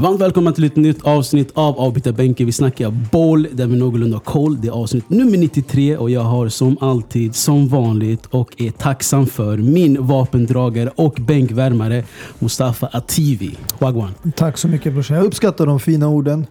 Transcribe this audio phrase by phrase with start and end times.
[0.00, 2.46] Varmt välkomna till ett nytt avsnitt av Avbytarbänken.
[2.46, 4.60] Vi snackar boll där vi någorlunda har koll.
[4.60, 9.26] Det är avsnitt nummer 93 och jag har som alltid, som vanligt och är tacksam
[9.26, 12.04] för min vapendragare och bänkvärmare
[12.38, 13.58] Mustafa Ativi.
[13.78, 14.14] Wagwan.
[14.36, 15.16] Tack så mycket brorsan.
[15.16, 16.46] Jag uppskattar de fina orden.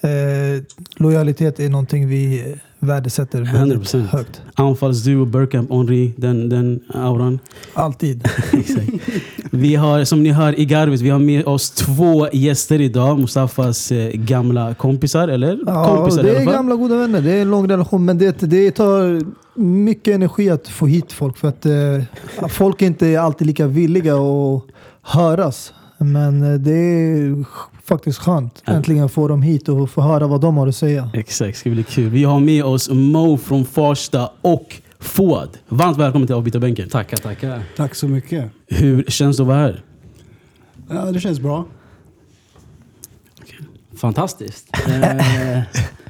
[0.00, 0.62] Eh,
[0.96, 4.06] lojalitet är någonting vi värdesätter väldigt 100%.
[4.06, 4.42] högt.
[4.54, 7.38] Anfallsduo, Bergkamp, Henry, den, den auran.
[7.74, 8.28] Alltid.
[9.50, 13.20] Vi har, som ni hör i Garvis, vi har med oss två gäster idag.
[13.20, 15.58] Mustafas eh, gamla kompisar, eller?
[15.66, 17.20] Ja, kompisar det är gamla goda vänner.
[17.20, 18.04] Det är en lång relation.
[18.04, 19.20] Men det, det tar
[19.60, 21.36] mycket energi att få hit folk.
[21.36, 24.62] För att eh, folk inte är alltid lika villiga att
[25.02, 25.72] höras.
[25.98, 27.44] Men eh, det är
[27.92, 28.62] faktiskt skönt.
[28.66, 28.72] Ja.
[28.72, 31.10] Äntligen få dem hit och få höra vad de har att säga.
[31.14, 32.10] Exakt, ska bli kul.
[32.10, 35.58] Vi har med oss Mo från Farsta och Fouad.
[35.68, 36.88] Varmt välkommen till Avbytarbänken.
[36.88, 37.62] Tackar, tackar.
[37.76, 38.50] Tack så mycket.
[38.66, 39.82] Hur känns det att vara här?
[40.88, 41.64] Ja, det känns bra.
[43.96, 44.68] Fantastiskt.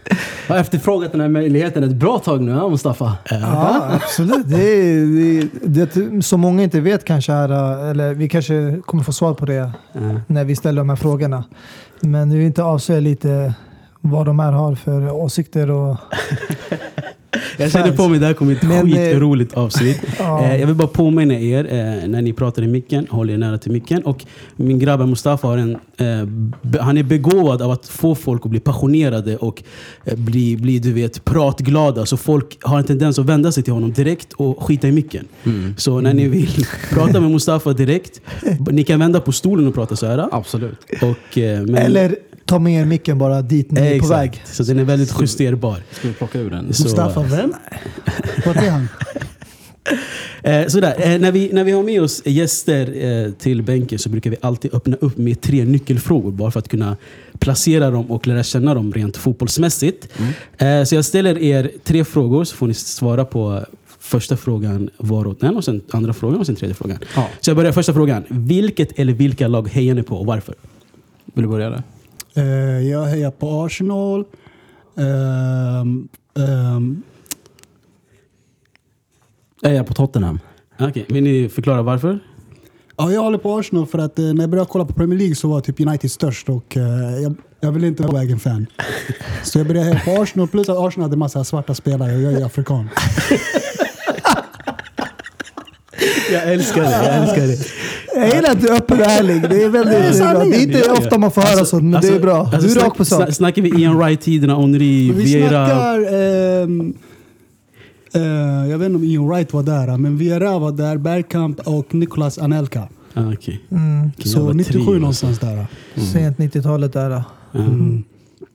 [0.47, 3.17] Jag har efterfrågat den här möjligheten ett bra tag nu, ja, Mustafa.
[3.31, 4.47] Ja, absolut.
[4.49, 9.13] Det är, det, det, som många inte vet kanske, är, eller vi kanske kommer få
[9.13, 9.55] svar på det
[9.93, 10.01] Ja.
[10.27, 11.45] när vi ställer de här frågorna.
[12.01, 13.55] Men vi vill inte avslöja lite
[14.01, 15.71] vad de här har för åsikter.
[15.71, 15.97] Och,
[17.57, 20.01] Jag känner på mig det här kommer bli ett Men, eh, skitroligt avsnitt.
[20.19, 20.45] Ja.
[20.45, 23.59] Eh, Jag vill bara påminna er, eh, när ni pratar i micken, håll er nära
[23.59, 24.03] till micken.
[24.03, 24.25] Och
[24.57, 25.77] min grabb Mustafa har en,
[26.81, 29.63] han är begåvad av att få folk att bli passionerade och
[30.17, 32.07] bli, bli du vet, pratglada.
[32.07, 35.25] Så folk har en tendens att vända sig till honom direkt och skita i micken.
[35.45, 35.75] Mm.
[35.79, 38.21] Så när ni vill prata med Mustafa direkt,
[38.71, 40.29] ni kan vända på stolen och prata så här.
[40.33, 40.79] Absolut.
[41.03, 44.11] Och, men, eller ta med er micken bara dit ni är på Exakt.
[44.13, 44.43] väg.
[44.45, 45.77] Så den är väldigt justerbar.
[45.91, 46.73] Ska vi plocka ur den?
[46.73, 47.55] Så- Mustafa, vem?
[48.47, 48.89] Vart är han?
[50.43, 50.95] Eh, sådär.
[50.99, 54.37] Eh, när, vi, när vi har med oss gäster eh, till bänken så brukar vi
[54.41, 56.97] alltid öppna upp med tre nyckelfrågor bara för att kunna
[57.39, 60.09] placera dem och lära känna dem rent fotbollsmässigt.
[60.59, 63.61] Eh, så jag ställer er tre frågor så får ni svara på
[64.01, 66.99] första frågan var åt en och sen andra frågan och sen tredje frågan.
[67.17, 67.29] Ja.
[67.41, 68.25] Så jag börjar första frågan.
[68.29, 70.55] Vilket eller vilka lag hejar ni på och varför?
[71.35, 71.83] Vill du börja där?
[72.35, 72.45] Eh,
[72.89, 74.25] jag hejar på Arsenal.
[74.97, 77.03] Ehm, ehm,
[79.61, 80.39] Jag är på Tottenham.
[80.81, 82.19] Okej, Vill ni förklara varför?
[82.97, 85.35] ja, jag håller på Arsenal för att eh, när jag började kolla på Premier League
[85.35, 86.83] så var typ United störst och eh,
[87.23, 88.67] jag, jag ville inte vara egen fan.
[89.45, 92.33] Så jag började heja på Arsenal plus att Arsenal hade massa svarta spelare och jag
[92.33, 92.89] är afrikan.
[96.33, 96.91] Jag älskar det.
[96.91, 97.59] Jag älskar det.
[98.21, 99.43] Jag gillar att du är öppen och ärlig.
[99.51, 100.45] Det är väldigt Det är bra.
[100.45, 102.39] Det är inte ofta man får höra Alltså- sånt, men alltså- det är bra.
[102.41, 103.29] alltså du är snack- rakt på sak.
[103.29, 105.49] sna- Snackar vi Ian Wright-tiderna, Henry, Vi Vieira?
[105.67, 106.15] snackar...
[106.15, 106.95] ehm,
[108.15, 111.95] eh, jag vet inte om Ian Wright var där, men Vieira var där, Bergkamp och
[111.95, 112.89] Nicolas Anelka.
[113.15, 113.61] Ah, okej.
[113.71, 114.11] Mm.
[114.25, 115.27] Så jävla 97 trio, alltså.
[115.27, 115.67] någonstans där.
[116.13, 117.23] Sent 90-talet där.
[117.55, 118.05] Mm.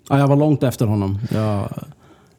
[0.10, 1.20] Ja, jag var långt efter honom.
[1.34, 1.70] Jag,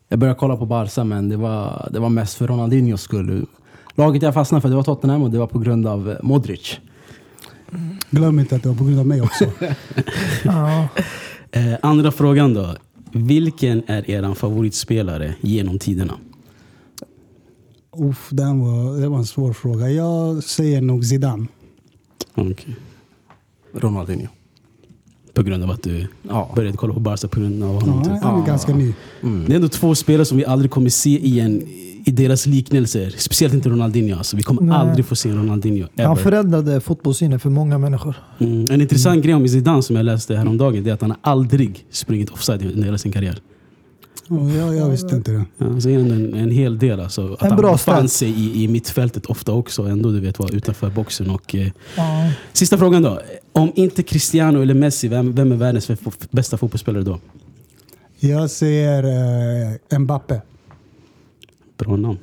[0.09, 3.47] jag började kolla på Barca, men det var, det var mest för Ronaldinhos skull.
[3.99, 6.79] Laget jag fastnade för det var Tottenham och det var på grund av eh, Modric.
[8.11, 9.45] Glöm inte att det var på grund av mig också.
[10.45, 10.89] Ja.
[11.51, 12.75] Eh, andra frågan då.
[13.13, 16.15] Vilken är er favoritspelare genom tiderna?
[17.97, 19.91] Uff, den var, det var en svår fråga.
[19.91, 21.47] Jag säger nog Zidane.
[22.35, 22.77] Okej.
[23.75, 24.27] Ronaldinho.
[25.35, 26.53] På grund av att du Ja.
[26.57, 28.03] började kolla på Barca på grund av honom?
[28.07, 28.23] Ja, typ.
[28.23, 28.95] han är ganska ny.
[29.23, 29.45] Mm.
[29.47, 31.63] Det är ändå två spelare som vi aldrig kommer se igen
[32.09, 33.15] i deras liknelser.
[33.19, 34.17] Speciellt inte Ronaldinho.
[34.19, 34.37] Alltså.
[34.37, 34.77] Vi kommer Nej.
[34.77, 35.87] aldrig få se en Ronaldinho.
[35.97, 36.23] Han Ever.
[36.23, 38.15] förändrade fotbollssynen för många människor.
[38.39, 38.67] Mm.
[38.71, 41.87] En intressant grej om Zidane som jag läste häromdagen det är att han har aldrig
[41.91, 43.39] sprungit offside under hela sin karriär.
[44.29, 45.45] Ja, jag, jag visste inte det.
[45.59, 47.01] Ja, så är det en, en hel del.
[47.01, 47.33] Alltså.
[47.33, 49.83] Att En han bra befann sig i, i mittfältet ofta också.
[49.83, 51.31] Ändå du vet, var utanför boxen.
[51.31, 52.31] Och, eh, Ja.
[52.53, 53.21] Sista frågan då.
[53.53, 55.91] Om inte Cristiano eller Messi, vem, vem är världens
[56.31, 57.19] bästa fotbollsspelare då?
[58.21, 59.05] Jag säger
[59.91, 60.41] eh, Mbappe.
[61.79, 62.19] Bra namn.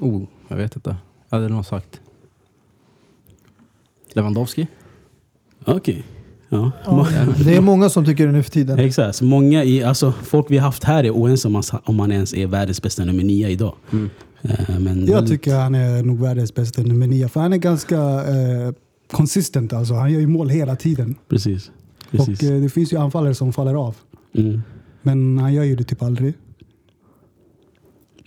[0.00, 0.96] Oh, jag vet inte.
[1.28, 2.00] Jag hade nog sagt
[4.12, 4.66] Lewandowski.
[5.64, 6.04] Okej.
[6.48, 6.70] Ja.
[6.84, 7.06] Ja.
[7.44, 8.78] Det är många som tycker det nu för tiden.
[8.78, 9.22] Exakt.
[9.22, 12.34] Många i, alltså, folk vi har haft här är oense om, han- om han ens
[12.34, 13.74] är världens bästa nummer nio idag.
[13.92, 14.10] Mm.
[14.42, 17.28] Eh, Men Jag väldigt- tycker han är nog världens bästa nummer nio.
[17.28, 18.72] För han är ganska eh,
[19.10, 19.72] consistent.
[19.72, 19.94] Alltså.
[19.94, 21.14] Han gör ju mål hela tiden.
[21.28, 21.70] Precis.
[22.10, 22.42] Precis.
[22.42, 23.96] Och eh, det finns ju anfallare som faller av.
[24.34, 24.62] Mm.
[25.02, 26.34] Men han gör ju det typ aldrig.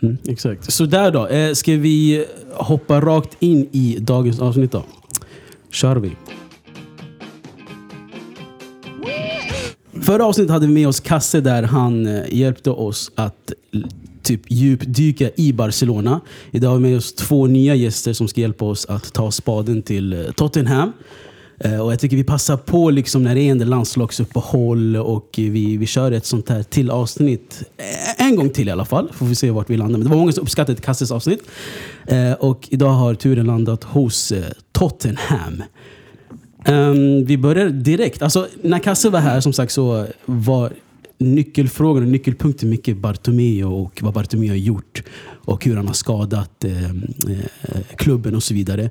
[0.04, 0.74] Mm, exakt.
[0.74, 1.28] Så där då.
[1.28, 4.84] Eh, ska vi hoppa rakt in i dagens avsnitt då?
[5.72, 6.12] Kör vi.
[10.02, 13.54] Förra avsnittet hade vi med oss Kasse där han eh, hjälpte oss att
[14.24, 16.22] typ djupdyka i Barcelona.
[16.52, 19.82] Idag har vi med oss två nya gäster som ska hjälpa oss att ta spaden
[19.82, 20.94] till eh, Tottenham.
[21.60, 25.78] Eh, och jag tycker vi passar på liksom när det är en landslagsuppehåll och vi,
[25.78, 27.64] vi kör ett sånt här till avsnitt.
[27.78, 29.12] Eh, en gång till i alla fall.
[29.14, 29.98] Får vi se vart vi landar.
[29.98, 31.42] Men det var många som uppskattade Kasses avsnitt.
[32.06, 34.34] Eh, och idag har turen landat hos
[34.72, 35.64] Tottenham.
[36.66, 38.22] Ehm, vi börjar direkt.
[38.22, 40.74] Alltså, när Kasse var här som sagt så var
[41.18, 45.04] nyckelfrågan och nyckelpunkten mycket Bartomeu och vad Bartomeu har gjort.
[45.28, 46.66] Och hur han har skadat
[47.98, 48.90] klubben och så vidare.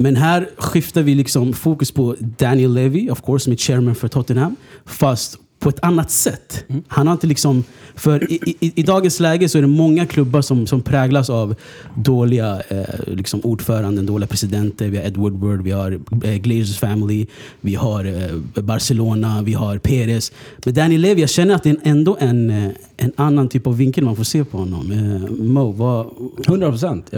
[0.00, 4.08] Men här skiftar vi liksom fokus på Daniel Levy, of course, som är chairman för
[4.08, 4.56] Tottenham.
[4.86, 6.64] Fast på ett annat sätt.
[6.88, 7.64] Han har inte liksom...
[7.94, 11.54] För i, i, i dagens läge så är det många klubbar som, som präglas av
[11.94, 14.88] dåliga eh, liksom ordföranden, dåliga presidenter.
[14.88, 17.26] Vi har Ed Woodward, vi har eh, Glazers family,
[17.60, 20.32] vi har eh, Barcelona, vi har Perez.
[20.64, 23.76] Men Daniel Levy, jag känner att det är ändå en, eh, en annan typ av
[23.76, 24.92] vinkel man får se på honom.
[24.92, 26.06] Eh, Mo, vad...
[26.46, 27.10] 100 procent.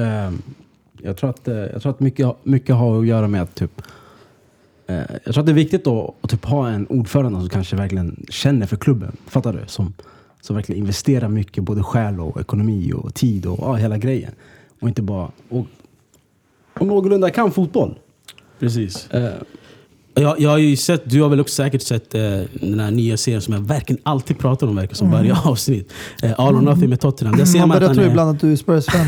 [1.03, 3.83] Jag tror att, eh, jag tror att mycket, mycket har att göra med att typ,
[4.87, 7.77] eh, jag tror att det är viktigt då, att typ ha en ordförande som kanske
[7.77, 9.17] verkligen känner för klubben.
[9.27, 9.61] Fattar du?
[9.67, 9.95] Som,
[10.41, 14.33] som verkligen investerar mycket, både själ och ekonomi och tid och ja, hela grejen.
[14.81, 15.31] Och inte bara...
[15.49, 15.67] Och,
[16.75, 17.99] och någorlunda kan fotboll.
[18.59, 19.11] Precis.
[19.11, 19.33] Eh,
[20.21, 22.21] Jag, jag har ju sett, du har väl också säkert sett eh,
[22.53, 25.93] den här nya serien som jag verkligen alltid pratar om verkar som varje avsnitt.
[26.23, 27.37] Eh, All or nothing med Tottenham.
[27.37, 29.07] Där ser Man man att börjar tro är, ibland att du är Spurs-fan.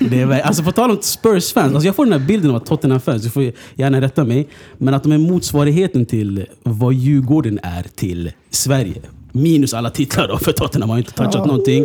[0.10, 2.66] det är, alltså på tal om Spurs-fans, alltså jag får den här bilden av att
[2.66, 7.86] Tottenham-fans, du får gärna rätta mig, men att de är motsvarigheten till vad Djurgården är
[7.94, 9.02] till Sverige.
[9.36, 11.84] Minus alla titlar då, för Tottenham har ju inte touchat någonting.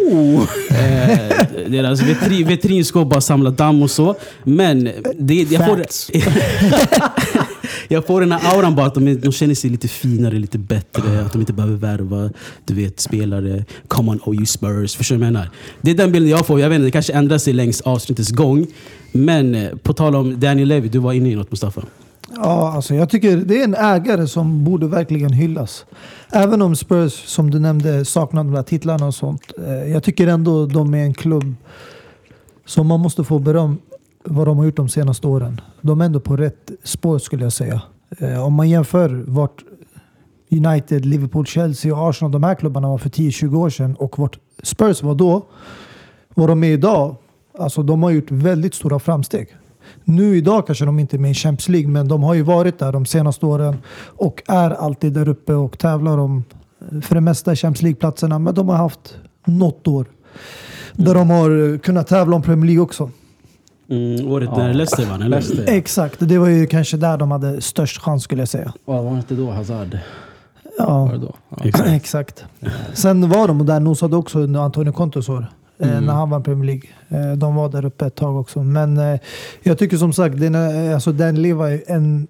[0.70, 4.16] Eh, deras vetri, vetrinskåp bara samlar damm och så.
[4.44, 5.86] Men det, jag, får
[7.92, 11.22] jag får den här auran bara att de, de känner sig lite finare, lite bättre.
[11.26, 12.30] Att de inte behöver värva
[12.66, 13.66] du vet, spelare.
[13.88, 14.96] Come on, oh you Spurs.
[14.96, 15.50] Förstår du vad jag menar?
[15.82, 16.60] Det är den bilden jag får.
[16.60, 18.68] Jag vet inte, det kanske ändrar sig längs avsnittets gång.
[19.12, 21.82] Men eh, på tal om Daniel Levy, du var inne i något Mustafa.
[22.36, 25.86] Ja, alltså jag tycker det är en ägare som borde verkligen hyllas.
[26.32, 29.52] Även om Spurs, som du nämnde, saknar de där titlarna och sånt.
[29.68, 31.56] Eh, jag tycker ändå de är en klubb
[32.66, 33.78] som man måste få beröm
[34.30, 35.62] vad de har gjort de senaste åren.
[35.82, 37.82] De är ändå på rätt spår skulle jag säga.
[38.20, 39.64] Eh, Om man jämför vart
[40.52, 44.40] United, Liverpool, Chelsea och Arsenal, de här klubbarna var för 10-20 år sedan och vart
[44.64, 45.46] Spurs var då,
[46.34, 47.16] vad de är idag.
[47.60, 49.48] Alltså de har gjort väldigt stora framsteg.
[50.04, 52.80] Nu idag kanske de inte är med i Champions League, men de har ju varit
[52.80, 56.44] där de senaste åren och är alltid där uppe och tävlar om
[56.92, 58.40] eh, för det mesta Champions League-platserna.
[58.40, 60.06] Men de har haft något år
[60.94, 63.10] där de har eh, kunnat tävla om Premier League också.
[63.90, 64.58] Mm, året Ja.
[64.58, 65.30] när Leicester vann, eller?
[65.42, 65.66] Leicester.
[65.74, 68.74] Exakt, det var ju kanske där de hade störst chans skulle jag säga.
[68.86, 69.98] vad var det inte då Hazard?
[70.80, 71.36] Var Ja, det då?
[71.50, 71.58] Ja.
[71.64, 71.90] Exakt.
[71.94, 72.46] exakt.
[72.94, 75.48] Sen var de där nosade också under Antonio Contes år.
[75.80, 76.06] eh, Mm.
[76.06, 76.90] När han vann Premier League.
[77.32, 78.64] Eh, De var där uppe ett tag också.
[78.64, 79.20] Men eh,
[79.64, 80.56] jag tycker som sagt, den,
[80.94, 82.28] alltså, Dan Leva är en,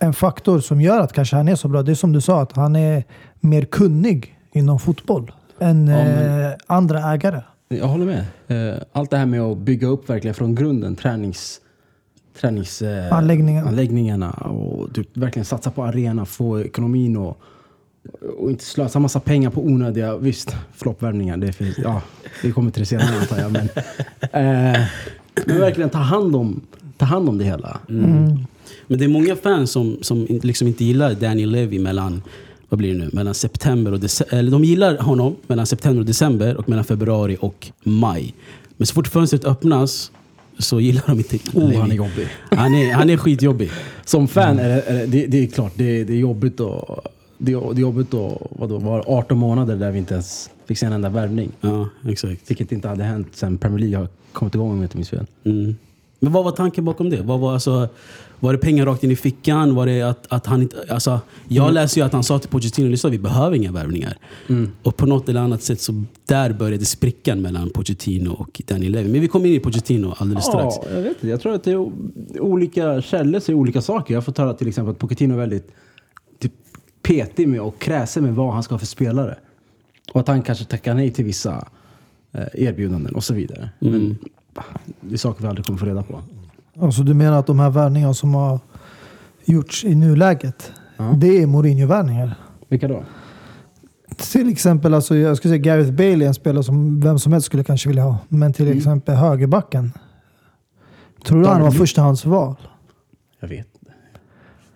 [0.00, 1.82] en faktor som gör att kanske han är så bra.
[1.82, 3.04] Det är som du sa, att han är
[3.40, 7.40] mer kunnig inom fotboll än Ja, men- andra ägare.
[7.78, 8.24] Jag håller med.
[8.48, 11.60] Eh, Allt det här med att bygga upp verkligen från grunden, tränings,
[12.40, 13.08] tränings, eh,
[14.50, 17.38] och typ verkligen satsa på arena, få ekonomin och,
[18.38, 22.02] och inte slösa massa pengar på onödiga, visst, floppvärvningar, det finns, ja,
[22.42, 23.52] vi kommer till det senare antar jag.
[23.52, 23.68] Men,
[24.20, 24.80] eh,
[25.46, 26.60] men verkligen ta hand om,
[26.96, 27.80] ta hand om det hela.
[27.88, 28.38] Mm.
[28.86, 32.22] Men det är många fans som, som liksom inte gillar Daniel Levy mellan,
[32.72, 34.36] vad blir det nu, mellan september och december.
[34.38, 38.34] Eller de gillar honom mellan september och december och mellan februari och maj.
[38.76, 40.12] Men så fort fönstret öppnas
[40.58, 42.28] så gillar de inte Oh, han är jobbig.
[42.50, 43.70] Han är, han är skitjobbig.
[44.04, 47.06] Som fan är det, är det, det, det är klart, det, det är jobbigt att
[47.38, 50.92] det, är- jobbigt att vadå, vara 18 månader där vi inte ens fick se en
[50.92, 51.50] enda värvning.
[51.60, 52.50] Ja, exakt.
[52.50, 55.26] Vilket inte hade hänt sen Premier League har kommit igång om jag inte minns fel.
[55.44, 55.76] Mm.
[56.20, 57.22] Men vad var tanken bakom det?
[57.22, 57.88] Vad var, alltså,
[58.42, 59.74] var det pengar rakt in i fickan?
[59.74, 60.76] Var det att, att han inte...
[60.90, 61.74] Alltså, jag Mm.
[61.74, 64.16] läser ju att han sa till Pochettino lyssna, vi behöver inga värvningar.
[64.82, 69.08] Och på något eller annat sätt så där började sprickan mellan Pochettino och Daniel Levy.
[69.12, 70.76] Men vi kommer in i Pochettino alldeles strax.
[70.82, 71.28] Ja, jag vet inte.
[71.28, 71.90] Jag tror att det är
[72.40, 74.14] olika källor säger olika saker.
[74.14, 75.68] Jag har fått höra till exempel att Pochettino är väldigt
[76.38, 76.52] typ,
[77.02, 79.38] petig med och kräsen med vad han ska ha för spelare.
[80.12, 81.68] Och att han kanske tackar nej till vissa
[82.32, 83.70] eh, erbjudanden och så vidare.
[83.78, 84.18] Men
[85.00, 86.20] det är saker vi aldrig kommer få reda på.
[86.80, 88.60] Alltså du menar att de här värvningarna som har
[89.44, 91.14] gjorts i nuläget, Ja.
[91.16, 92.34] det är Mourinho-värvningar?
[92.68, 93.04] Vilka då?
[94.32, 97.46] Till exempel, alltså, jag skulle säga Gareth Bale är en spelare som vem som helst
[97.46, 98.18] skulle kanske vilja ha.
[98.28, 99.92] Men till exempel högerbacken.
[101.24, 102.54] Tror du han var förstahandsval?
[103.40, 103.92] Jag vet inte.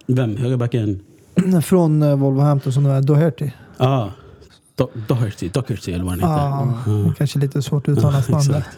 [0.07, 0.37] Vem?
[0.37, 1.01] Högerbacken?
[1.65, 3.51] Från eh, Wolverhampton som är Doherty.
[3.77, 4.09] Ah.
[4.77, 6.93] Do- Doherty, Doherty eller vad han heter.
[6.93, 8.41] Ja, är kanske lite svårt att uttala hans namn.
[8.43, 8.69] Exakt.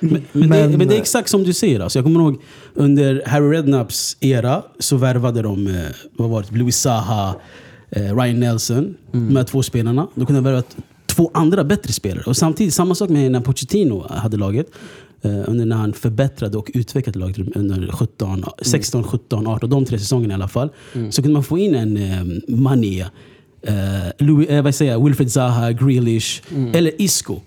[0.00, 1.80] Men, men, det, men det är exakt som du säger.
[1.80, 2.42] Alltså, jag kommer ihåg
[2.74, 5.74] under Harry Redknapps era så värvade de eh,
[6.16, 7.34] vad var det, Louis Saha,
[7.90, 8.94] eh, Ryan Nelson.
[9.12, 10.06] De här två spelarna.
[10.14, 10.76] De kunde värva t-
[11.06, 12.24] två andra bättre spelare.
[12.26, 14.66] Och samtidigt, samma sak med när Pochettino hade laget.
[15.22, 19.98] Eh, under när han förbättrade och utvecklade laget under 17, 16, 17, 18, de tre
[19.98, 20.68] säsongerna i alla fall.
[21.10, 23.06] Så kunde man få in en eh, Mané,
[23.66, 23.74] eh,
[24.18, 26.42] Louis, eh, vad säger jag, Wilfred Zaha, Grealish
[26.72, 27.40] eller Isco.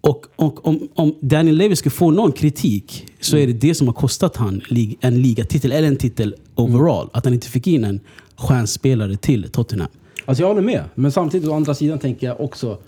[0.00, 3.86] Och, och om, om Daniel Levy ska få någon kritik så är det det som
[3.86, 7.08] har kostat han lig, en ligatitel, eller en titel overall.
[7.12, 8.00] Att han inte fick in en
[8.36, 9.88] stjärnspelare till Tottenham.
[10.24, 10.84] Alltså jag håller med.
[10.94, 12.78] Men samtidigt å andra sidan tänker jag också...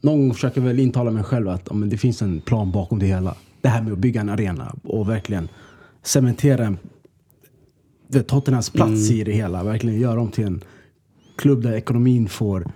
[0.00, 3.06] Någon gång försöker väl intala mig själv att men det finns en plan bakom det
[3.06, 3.34] hela.
[3.60, 5.48] Det här med att bygga en arena och verkligen
[6.02, 6.78] cementera en,
[8.26, 9.64] Tottenhams plats i det hela.
[9.64, 10.60] Verkligen göra dem till en
[11.36, 12.66] klubb där ekonomin får...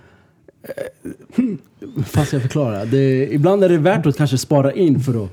[0.62, 1.44] Eh,
[2.04, 2.84] fast ska jag förklara?
[2.84, 5.30] Det, ibland är det värt att kanske spara in för att...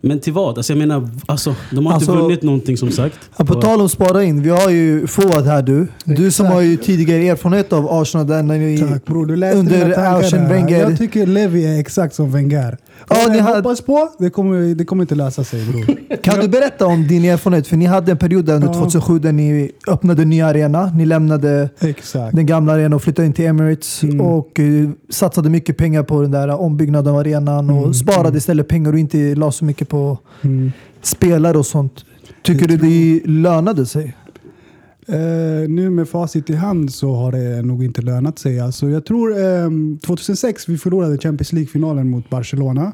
[0.00, 0.56] Men till vad?
[0.58, 3.30] Alltså jag menar, alltså, de har Alltså- inte vunnit någonting som sagt.
[3.36, 5.86] På Och- tal om spara in, vi har ju Fouad här du.
[6.04, 9.58] Du som har ju tidigare erfarenhet av Arsenal där när ni, Tack bror, du läste
[9.58, 10.48] under Arsene.
[10.48, 10.80] Wenger.
[10.80, 12.78] Jag tycker Levi är exakt som Wenger.
[13.08, 16.16] Ja, ni hade- hoppas på, det kommer, det kommer inte lösa sig bror.
[16.22, 17.66] Kan du berätta om din erfarenhet?
[17.66, 18.74] För ni hade en period där under Ja.
[18.74, 20.92] 2007 där ni öppnade en ny arena.
[20.96, 22.36] Ni lämnade exakt.
[22.36, 24.20] den gamla arenan och flyttade in till Emirates Mm.
[24.20, 28.68] och eh, satsade mycket pengar på den där ombyggnaden av arenan och Mm, sparade istället
[28.68, 30.72] pengar och inte la så mycket på Mm.
[31.02, 32.04] spelare och sånt.
[32.42, 34.16] Tycker du det lönade sig?
[35.08, 38.60] Eh, nu med facit i hand så har det nog inte lönat sig.
[38.60, 39.70] Alltså, jag tror eh,
[40.02, 42.92] 2006 vi förlorade Champions League-finalen mot Barcelona.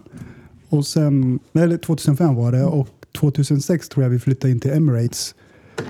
[0.68, 2.88] Och sen, eller 2005 var det och
[3.20, 5.34] 2006 tror jag vi flyttade in till Emirates.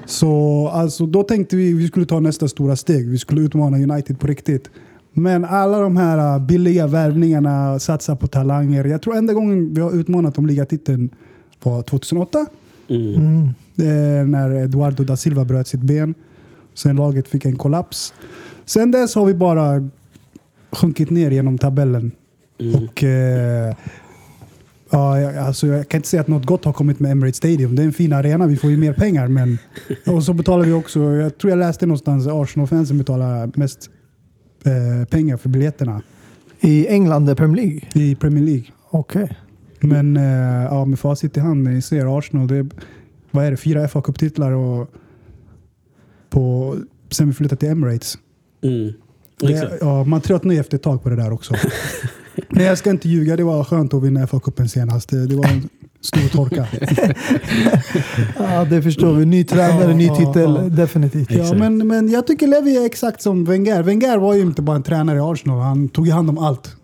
[0.07, 3.09] Så alltså, då tänkte vi vi skulle ta nästa stora steg.
[3.09, 4.71] Vi skulle utmana United på riktigt.
[5.13, 8.85] Men alla de här ah, billiga värvningarna, satsa på talanger.
[8.85, 11.11] Jag tror enda gången vi har utmanat om ligatiteln
[11.63, 12.47] var 2008.
[12.89, 13.15] Mm.
[13.15, 13.49] Mm.
[13.79, 16.15] Eh, när Eduardo da Silva bröt sitt ben.
[16.75, 18.15] Sen laget fick en kollaps.
[18.65, 19.89] Sen dess har vi bara
[20.73, 22.11] sjunkit ner genom tabellen.
[22.61, 22.75] Mm.
[22.85, 23.75] Och eh,
[24.91, 27.77] ja, jag- alltså, Jag kan inte säga att något gott har kommit med Emirates Stadium.
[27.77, 29.29] Det är en fin arena, vi får ju mer pengar.
[29.29, 29.59] Men,
[30.07, 33.91] och så betalar vi också, jag tror jag läste någonstans, Arsenal-fansen betalar mest
[34.65, 36.03] eh, pengar för biljetterna
[36.61, 37.81] I England, i Premier League?
[37.95, 38.65] i Premier League.
[38.91, 39.37] Okej.
[39.89, 42.67] Men eh, ja, med facit i hand, ni ser Arsenal, det är,
[43.31, 44.91] vad är det, fyra fa Cup-titlar och
[46.31, 46.77] på,
[47.11, 48.19] sen vi flyttade till Emirates.
[48.63, 48.93] Mm.
[49.41, 51.55] Det, ja, man tröttnar ju efter ett tag på det där också.
[52.49, 55.09] Men jag ska inte ljuga, det var skönt att vinna FA-cupen senast.
[55.09, 55.69] Det, det var en
[56.01, 56.67] stor torka.
[58.39, 59.25] Ja, det förstår vi.
[59.27, 60.55] Ny tränare, ny Ja, titel.
[60.57, 60.69] ja, ja.
[60.69, 61.31] Definitivt.
[61.31, 61.59] ja, Exakt.
[61.59, 63.83] men, men jag tycker Levi är exakt som Wenger.
[63.83, 66.77] Wenger var ju inte bara en tränare i Arsenal, han tog ju hand om allt.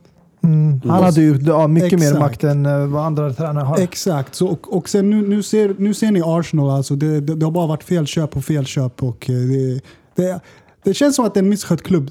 [0.42, 0.80] Mm.
[0.84, 2.20] Han hade ju ja, mycket mer Exakt.
[2.20, 3.78] makt än eh, vad andra tränare har.
[3.78, 7.34] Exakt, så, och, och sen nu, nu, ser, nu ser ni Arsenal, alltså det, det,
[7.34, 9.02] det har bara varit fel köp och fel köp.
[9.02, 9.80] Och eh, det,
[10.14, 10.40] det,
[10.82, 12.10] det känns som att det är en misskött klubb.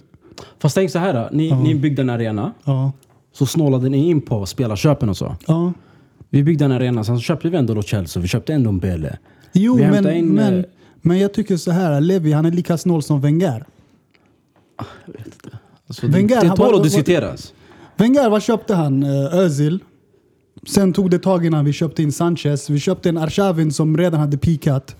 [0.60, 1.30] Fast tänk så här då.
[1.32, 1.60] Ni, Ja.
[1.60, 2.54] ni byggde en arena.
[2.64, 2.92] Ja.
[3.34, 5.36] Så snålade ni in på spelarköpen och så.
[5.48, 5.74] Ja.
[6.30, 9.18] Vi byggde en arena, sen så köpte vi ändå Lo Chelsea, vi köpte ändå Mbele.
[9.54, 10.66] Jo, Vi men, in, men, eh,
[11.02, 13.66] men jag tycker så här, Levi han är lika snål som Wenger.
[15.88, 17.54] Alltså, Wenger, det, tål att diskuteras.
[18.00, 19.04] Wenger, vad köpte han?
[19.04, 19.80] Uh, Özil.
[20.68, 22.70] Sen tog det tag innan vi köpte in Sanchez.
[22.70, 24.96] Vi köpte en Arshavin som redan hade pikat.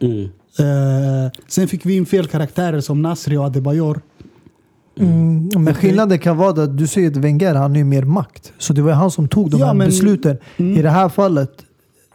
[0.00, 0.22] Mm.
[0.58, 4.00] Eh, sen fick vi in fel karaktärer som Nasri och Adebayor.
[5.00, 5.74] Mm, men Okej.
[5.74, 8.52] skillnaden kan vara att du säger att Wenger han har mer makt.
[8.58, 10.36] Så det var han som tog de Ja, här men- besluten.
[10.56, 10.76] Mm.
[10.78, 11.50] I det här fallet,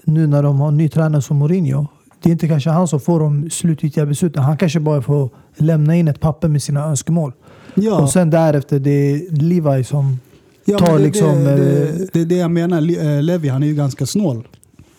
[0.03, 1.85] nu när de har en ny tränare som Mourinho,
[2.21, 4.43] det är inte kanske han som får de slutgiltiga besluten.
[4.43, 7.33] Han kanske bara får lämna in ett papper med sina önskemål.
[7.79, 10.19] Ja, Och sen därefter, det är Levi som...
[10.65, 11.57] ja, tar det, liksom, det, eh,
[11.95, 12.81] det, det är det jag menar.
[12.81, 14.47] Le- eh, Levi han är ju ganska snål.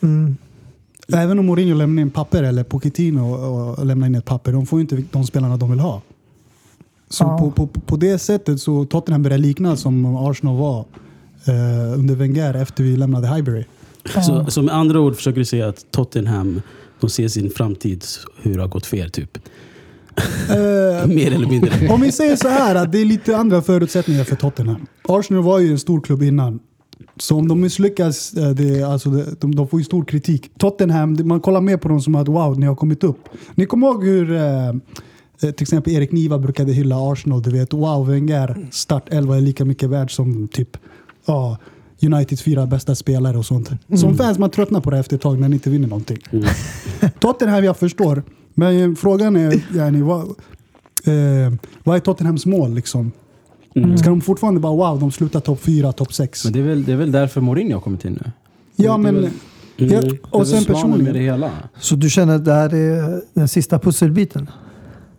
[0.01, 0.37] Mm,
[1.13, 4.67] Även om Mourinho lämnar in papper eller Pochettino och, och lämnar in ett papper, de
[4.67, 6.03] får ju inte de spelarna de vill ha.
[7.11, 7.39] Så Ja.
[7.39, 10.79] på, på, på det sättet så Tottenham börjar likna som Arsenal var
[11.47, 13.65] eh, under Wenger efter vi lämnade Highbury.
[14.27, 16.63] Så, så med andra ord försöker du säga att Tottenham
[17.01, 18.05] de ser sin framtid
[18.43, 19.39] hur det har gått fel typ?
[21.07, 21.89] Mer eller mindre.
[21.89, 24.87] om vi säger så här att det är lite andra förutsättningar för Tottenham.
[25.09, 26.61] Arsenal var ju en stor klubb innan.
[27.17, 30.51] Så om de misslyckas, eh, det, alltså det, de, de får ju stor kritik.
[30.59, 33.29] Tottenham, man kollar mer på dem som att wow, ni har kommit upp.
[33.55, 34.75] Ni kommer ihåg hur eh, eh,
[35.39, 37.43] till exempel Erik Niva brukade hylla Arsenal.
[37.43, 40.77] Du vet, wow, Wenger start 11 är lika mycket värd som typ
[41.27, 41.59] ja,
[42.03, 43.71] Uniteds fyra bästa spelare och sånt.
[43.95, 46.19] Som fans, man tröttnar på det efter ett tag när ni inte vinner någonting.
[46.31, 46.45] Mm.
[47.21, 48.23] Tottenham, jag förstår.
[48.59, 51.53] Men frågan är, yani, vad, eh,
[51.85, 52.75] vad är Tottenhams mål?
[52.75, 53.13] Liksom?
[53.99, 56.45] Ska de fortfarande bara wow, de slutar topp fyra, topp sex?
[56.45, 58.33] Men det är, väl, det är väl därför Mourinho har kommit in nu.
[58.77, 59.15] Ja, men...
[59.15, 59.31] väl-
[59.81, 61.25] Ja, Det är och sen svanen med det personligen.
[61.25, 61.51] hela.
[61.79, 64.51] Så du känner att det här är den sista pusselbiten?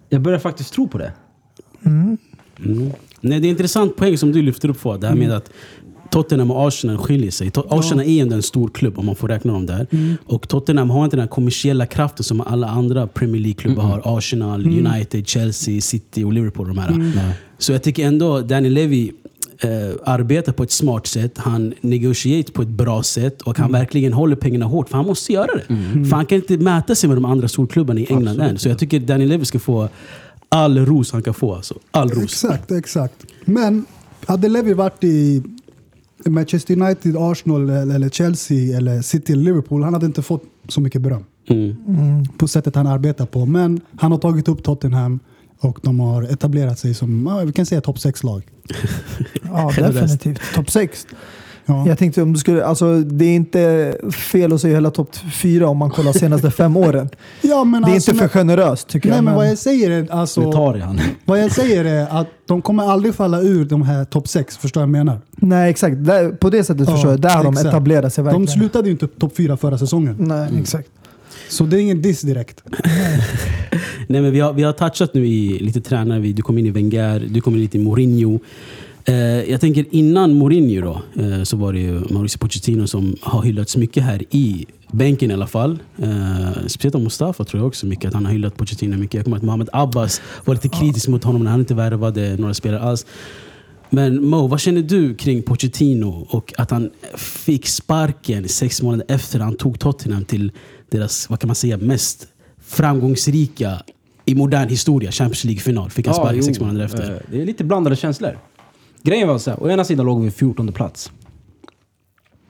[0.09, 1.13] Jag börjar faktiskt tro på det.
[1.85, 2.17] Mm.
[2.57, 2.91] Nej,
[3.21, 4.97] det är en intressant poäng som du lyfter upp på.
[4.97, 5.49] Det här med att
[6.11, 7.51] Tottenham och Arsenal skiljer sig.
[7.69, 9.87] Arsenal är ändå en stor klubb om man får räkna dem där.
[10.25, 14.17] Och Tottenham har inte den här kommersiella kraften som alla andra Premier League-klubbar har.
[14.17, 16.67] Arsenal, United, Chelsea, City och Liverpool.
[16.67, 17.33] De här.
[17.57, 19.11] Så jag tycker ändå Danny Levy
[19.61, 19.69] eh,
[20.05, 21.37] arbetar på ett smart sätt.
[21.37, 24.89] Han negotiaterar på ett bra sätt och han verkligen håller pengarna hårt.
[24.89, 25.65] För han måste göra det.
[26.09, 28.57] För han kan inte mäta sig med de andra storklubbarna i England än.
[28.57, 29.89] Så jag tycker Danny Levy ska få
[30.49, 31.55] all ros han kan få.
[31.55, 31.75] Alltså.
[31.91, 32.23] All ros.
[32.23, 33.25] Exakt, exakt.
[33.45, 33.85] Men
[34.25, 35.43] hade Levy varit i
[36.25, 41.25] Manchester United, Arsenal eller Chelsea eller City Liverpool, han hade inte fått så mycket beröm.
[41.49, 42.25] Mm.
[42.37, 43.45] På sättet han arbetar på.
[43.45, 45.19] Men han har tagit upp Tottenham
[45.59, 48.43] och de har etablerat sig som, ja, vi kan säga topp 6-lag.
[49.43, 50.41] Ja, definitivt.
[50.55, 51.07] Topp 6.
[51.69, 51.87] Ja.
[51.87, 55.67] Jag tänkte om du skulle, alltså det är inte fel att säga hela topp 4
[55.67, 57.09] om man kollar senaste fem åren.
[57.41, 59.23] Ja, men Det är alltså, inte för men- generöst tycker Nej, jag.
[59.23, 60.41] men vad jag säger är alltså...
[60.41, 60.99] Mkhitaryan.
[61.25, 64.81] Vad jag säger är att de kommer aldrig falla ur de här topp 6, förstår
[64.81, 65.21] jag vad jag menar?
[65.35, 65.95] Nej, exakt.
[66.05, 67.21] Där, på det sättet Ja, förstår jag.
[67.21, 68.45] Där har de etablerat sig verkligen.
[68.45, 70.15] De slutade ju inte topp 4 förra säsongen.
[70.19, 70.89] Nej, exakt.
[71.49, 72.63] Så det är ingen diss direkt.
[74.07, 76.19] Nej, men vi, har, vi har touchat nu i lite tränare.
[76.19, 78.39] Du kom in i Wenger, du kom in lite i Mourinho.
[79.09, 83.41] Eh, jag tänker innan Mourinho då, eh, så var det ju Mauricio Pochettino som har
[83.41, 85.79] hyllats mycket här i bänken i alla fall.
[85.97, 89.13] Eh, speciellt av Mustafa tror jag också mycket att han har hyllat Pochettino mycket.
[89.13, 92.37] Jag kommer ihåg att Mohamed Abbas var lite kritisk mot honom när han inte värvade
[92.37, 93.05] några spelare alls.
[93.89, 99.39] Men Mo, vad känner du kring Pochettino och att han fick sparken sex månader efter
[99.39, 100.51] han tog Tottenham till
[100.89, 102.27] deras, vad kan man säga, mest
[102.61, 103.81] framgångsrika
[104.25, 105.89] i modern historia, Champions League-final.
[105.89, 107.23] Fick han sparken jo, sex månader efter.
[107.31, 108.37] Det är lite blandade känslor.
[109.01, 111.11] Grejen var så här, å ena sidan låg vi 14 plats.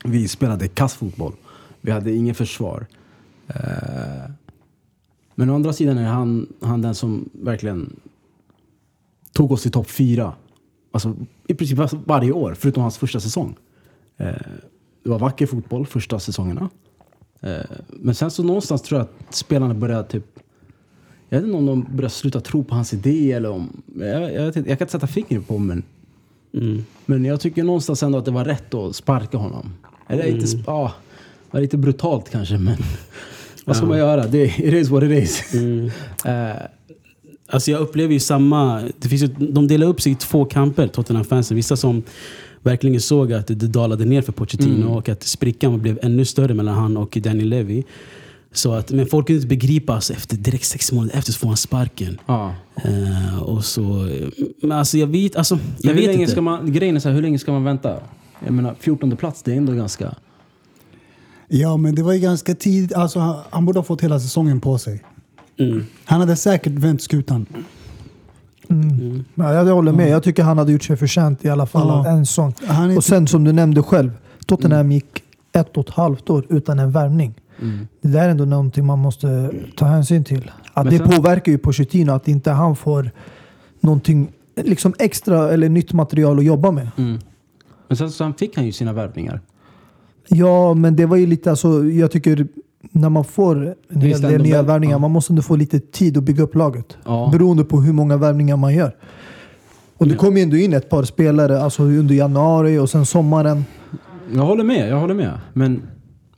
[0.04, 1.34] Vi spelade kassfotboll.
[1.82, 2.88] Vi hade ingen försvar.
[3.48, 4.32] Eh,
[5.36, 8.00] men å andra sidan är han, han den som verkligen
[9.34, 10.34] tog oss till topp fyra.
[10.92, 11.16] Alltså
[11.48, 13.56] i princip alltså, varje år, förutom hans första säsong.
[14.18, 14.34] Eh,
[15.04, 16.70] det var vacker fotboll första säsongerna.
[17.42, 20.40] Eh, men sen så någonstans tror jag att spelarna började typ
[21.30, 23.82] jag vet inte om de började sluta tro på hans idé eller om...
[23.96, 25.84] Jag, jag, jag kan inte sätta fingret på men...
[26.54, 26.86] Mm.
[27.06, 29.74] Men jag tycker någonstans ändå att det var rätt att sparka honom.
[30.08, 30.46] Eller inte...
[30.46, 30.94] sp- Ja,
[31.52, 32.76] det var lite brutalt kanske men...
[33.66, 34.28] Vad ska man göra?
[34.28, 35.54] Det, it is what it is.
[35.54, 35.92] Mm.
[36.26, 36.56] Eh,
[37.52, 38.82] Alltså jag upplever ju samma...
[39.00, 41.56] Det finns ju, de delar upp sig i två kamper, Tottenham-fansen.
[41.58, 42.04] Vissa som
[42.62, 46.76] verkligen såg att det dalade ner för Pochettino och att sprickan blev ännu större mellan
[46.76, 47.84] han och Danny Levy.
[48.52, 51.48] Så att, men folk kunde inte begripa, alltså, efter direkt sex månader efter så får
[51.48, 52.20] han sparken.
[52.26, 52.54] ja.
[52.84, 54.10] Eh, och så,
[54.62, 56.32] men alltså jag vet, alltså, jag vet länge inte.
[56.32, 56.72] ska man...
[56.74, 57.96] Grejen är så här, hur länge ska man vänta?
[58.46, 60.16] Jag menar, 14 plats, det är ändå ganska...
[61.48, 62.94] Ja, men det var ju ganska tidigt.
[62.94, 65.04] Alltså, han, han borde ha fått hela säsongen på sig.
[65.60, 65.86] Mm.
[66.06, 67.46] Han hade säkert vänt skutan.
[68.70, 69.26] Mm.
[69.36, 70.10] Ja, jag håller med.
[70.10, 71.94] Jag tycker han hade gjort sig förtjänt i alla fall Ja.
[72.00, 72.54] av en sån.
[72.98, 74.12] Och sen som du nämnde själv,
[74.46, 77.34] Tottenham gick ett och ett halvt år utan en värvning.
[77.62, 77.88] Mm.
[78.02, 80.52] Det där är ändå någonting man måste ta hänsyn till.
[80.74, 83.12] Att Men det sen- påverkar ju Pochettino att inte han får
[83.80, 86.88] någonting liksom extra eller nytt material att jobba med.
[86.98, 87.20] Mm.
[87.88, 89.42] Men sen, sen fick han ju sina värvningar.
[90.28, 92.48] Ja, men det var ju lite alltså, jag tycker
[92.92, 95.00] när man får en hel del nya värvningar, ja.
[95.00, 96.98] man måste ändå få lite tid att bygga upp laget.
[97.06, 97.30] Ja.
[97.32, 98.96] Beroende på hur många värvningar man gör.
[99.98, 103.66] Och det kom ju ändå in ett par spelare alltså under januari och sen sommaren.
[104.34, 105.38] Jag håller med, jag håller med.
[105.54, 105.82] Men,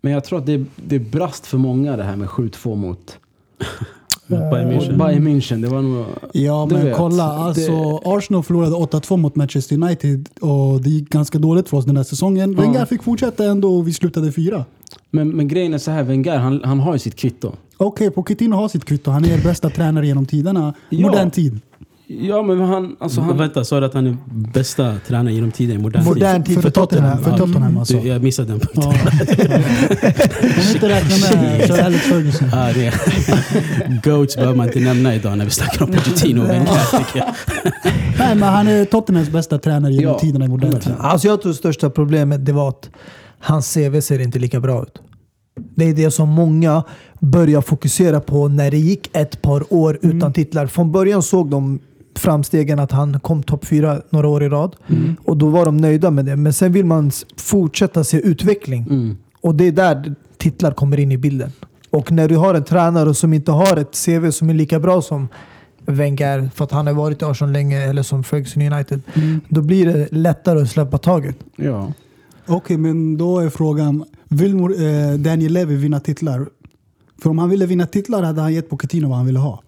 [0.01, 3.17] men jag tror att det, det brast för många det här med 7-2 mot
[4.27, 4.97] Bayern mot München.
[4.97, 5.61] Bayern München.
[5.61, 6.05] Det var nog...
[6.33, 7.23] Ja, men vet, kolla.
[7.25, 11.85] det- Alltså, Arsenal förlorade 8-2 mot Manchester United och det gick ganska dåligt för oss
[11.85, 12.53] den här säsongen.
[12.53, 12.61] Ja.
[12.61, 14.65] Wenger fick fortsätta ändå och vi slutade fyra.
[15.09, 17.51] Men, men grejen är så här, Wenger, han, han har ju sitt kvitto.
[17.77, 19.11] Okej, Pochettino har sitt kvitto.
[19.11, 20.73] Han är er bästa tränare genom tiderna.
[20.89, 21.07] Ja.
[21.07, 21.59] Modern tid.
[22.19, 22.95] Ja, men han...
[22.99, 24.17] Alltså han Vänta, sa du att han är
[24.53, 26.61] bästa tränare genom tiden i modern Modern tid?
[26.61, 27.23] för Tottenham.
[27.23, 27.97] För Ja, Tottenham alltså.
[27.97, 28.83] Du, jag missade den punkten.
[28.83, 28.93] Ja.
[30.41, 32.47] Vi inte räknar med Sir Alex Ferguson.
[32.53, 32.93] Ah, det.
[34.09, 36.97] Goats behöver man inte nämna idag när vi snackar om Pochettino och Wenger.
[37.05, 37.27] tycker jag.
[38.19, 40.19] Nej, men han är Tottenhams bästa tränare genom Ja.
[40.19, 40.93] tiderna i modern tid.
[40.99, 42.89] Alltså jag tror största problemet det var att
[43.39, 45.01] hans CV ser inte lika bra ut.
[45.75, 46.83] Det är det som många
[47.19, 50.67] börjar fokusera på när det gick ett par år utan titlar.
[50.67, 51.79] Från början såg de
[52.15, 54.75] framstegen att han kom topp fyra några år i rad.
[55.25, 56.35] Och då var de nöjda med det.
[56.35, 58.87] Men sen vill man fortsätta se utveckling.
[58.89, 59.17] Mm.
[59.41, 61.51] Och det är där titlar kommer in i bilden.
[61.89, 65.01] Och när du har en tränare som inte har ett CV som är lika bra
[65.01, 65.27] som
[65.85, 69.01] Wenger, för att han har varit i Arsenal länge, eller som Ferguson United.
[69.13, 69.41] Mm.
[69.49, 71.35] Då blir det lättare att släppa taget.
[71.55, 71.93] Ja.
[72.47, 74.05] Okej, men då är frågan.
[74.29, 76.49] Vill eh, Daniel Levy vinna titlar?
[77.21, 79.61] För om han ville vinna titlar hade han gett Pochettino vad han ville ha.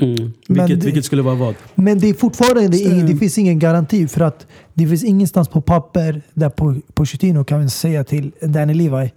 [0.00, 0.16] Mm.
[0.16, 0.32] Men
[0.66, 1.54] Vilket, det- vilket skulle vara vad?
[1.74, 3.06] Men det är fortfarande Mm.
[3.06, 7.70] det finns ingen garanti för att det finns ingenstans på papper där Po- Pochettino kan
[7.70, 9.12] säga till Danny Levi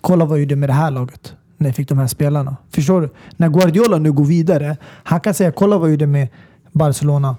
[0.00, 2.56] kolla vad jag gjorde med det här laget när jag fick de här spelarna.
[2.70, 3.08] Förstår du?
[3.36, 6.28] När Guardiola nu går vidare, han kan säga kolla vad jag gjorde med
[6.72, 7.36] Barcelona,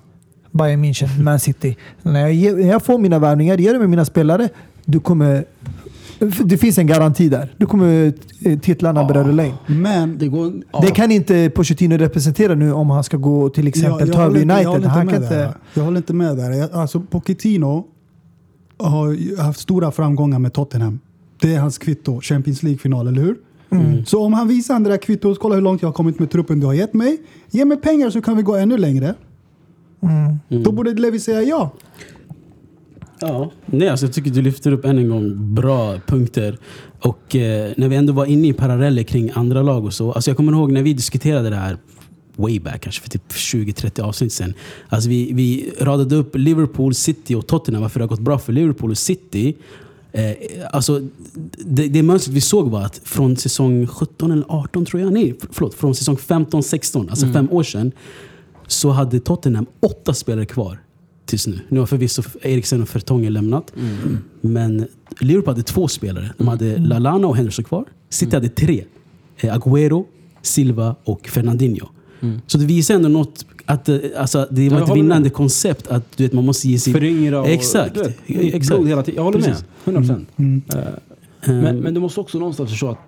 [0.51, 1.77] Bayern München, Man City.
[2.01, 4.49] När jag, ger- när jag får mina värvningar, ger det med mina spelare,
[4.85, 5.45] du kommer...
[6.45, 7.53] Det finns en garanti där.
[7.57, 8.13] Du kommer
[8.45, 9.53] eh, titlarna börja rulla in.
[9.67, 10.53] Men Det går...
[10.71, 10.79] Ja.
[10.81, 14.41] Det kan inte Pochettino representera nu om han ska gå till exempel ta över håller
[14.41, 14.65] inte- United.
[14.65, 15.53] Jag håller, han inte kan med inte...
[15.73, 16.51] jag håller inte med där.
[16.51, 17.85] Jag- Alltså, Pochettino
[18.79, 20.99] har haft stora framgångar med Tottenham.
[21.41, 22.21] Det är hans kvitto.
[22.21, 23.35] Champions League-final, eller hur?
[23.69, 24.05] Mm.
[24.05, 26.59] Så om han visar det där kvittot, kolla hur långt jag har kommit med truppen
[26.59, 27.17] du har gett mig.
[27.51, 29.13] Ge mig pengar så kan vi gå ännu längre.
[30.01, 30.63] Mm.
[30.63, 31.71] Då borde Levi säga ja.
[33.19, 33.51] Ja.
[33.65, 36.57] Nej, alltså jag tycker du lyfter upp än en gång bra punkter.
[36.99, 40.11] Och eh, när vi ändå var inne i paralleller kring andra lag och så.
[40.11, 41.77] Alltså jag kommer ihåg när vi diskuterade det här
[42.35, 44.53] way back, kanske för typ 20-30 avsnitt sen.
[44.89, 47.81] Alltså vi, vi radade upp Liverpool, City och Tottenham.
[47.81, 49.55] Varför det har gått bra för Liverpool och City.
[50.11, 50.31] Eh,
[50.71, 51.01] alltså,
[51.57, 55.35] det, det mönstret vi såg var att från säsong 17 eller 18 tror jag, nej
[55.51, 57.91] förlåt, från säsong 15-16, alltså fem år sedan.
[58.67, 60.79] Så hade Tottenham åtta spelare kvar
[61.27, 61.59] tills nu.
[61.69, 63.73] Nu har förvisso Eriksen och Fertongen lämnat.
[64.41, 64.87] Men
[65.19, 66.31] Liverpool hade två spelare.
[66.37, 67.85] De hade Lalana och Henderson kvar.
[68.09, 68.83] City hade tre.
[69.37, 70.05] Eh, Agüero,
[70.41, 71.87] Silva och Fernandinho.
[72.47, 75.87] Så det visar ändå något, att eh, alltså, det var ett vinnande koncept.
[75.87, 76.93] Att du vet, man måste ge sig...
[76.93, 77.47] Föryngra och...
[77.47, 77.97] Exakt.
[77.97, 78.67] vet, Exakt.
[78.67, 79.15] Blod hela tiden.
[79.15, 79.65] Jag håller Precis.
[79.85, 79.95] med.
[79.95, 80.29] 100 procent.
[80.37, 80.61] Mm.
[80.67, 82.99] Men, Ehm, men du måste också någonstans förstå att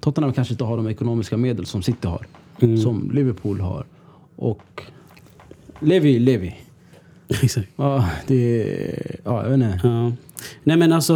[0.00, 2.26] Tottenham kanske inte har de ekonomiska medel som City har.
[2.60, 2.78] Mm.
[2.78, 3.84] Som Liverpool har.
[4.36, 4.82] Och
[5.80, 6.54] Levi, Levi.
[7.42, 7.68] Exakt.
[7.76, 9.20] Ja, det...
[9.24, 9.80] Ja, jag vet inte.
[9.88, 10.12] Ja.
[10.64, 11.14] Nej men alltså,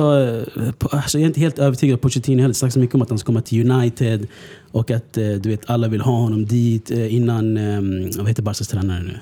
[0.56, 2.54] eh, alltså, jag är inte helt övertygad Pochettino heller.
[2.54, 4.26] snackas mycket om att han ska komma till United.
[4.72, 7.80] Och att eh, du vet, alla vill ha honom dit eh, innan, eh,
[8.18, 9.18] vad heter Barcas tränare nu?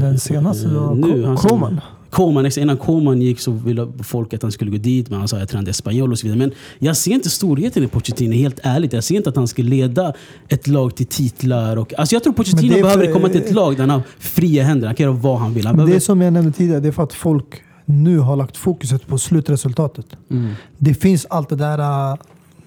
[0.00, 1.80] Den senaste var nu, han Ko- som- Koman.
[2.14, 5.38] Koman, innan Koman gick så ville folk att han skulle gå dit, men han sa
[5.38, 6.38] jag tränade Espanyol och så vidare.
[6.38, 8.92] Men jag ser inte storheten i Pochettino, helt ärligt.
[8.92, 10.12] Jag ser inte att han ska leda
[10.48, 11.76] ett lag till titlar.
[11.76, 14.02] Och, alltså jag tror Pochettino det behöver för- komma till ett lag där han har
[14.18, 14.86] fria händer.
[14.86, 15.66] Han kan göra vad han vill.
[15.66, 18.18] Han Men det är behöver, som jag nämnde tidigare, det är för att folk nu
[18.18, 20.06] har lagt fokuset på slutresultatet.
[20.30, 20.52] Mm.
[20.78, 21.78] Det finns allt det där
[22.12, 22.16] äh,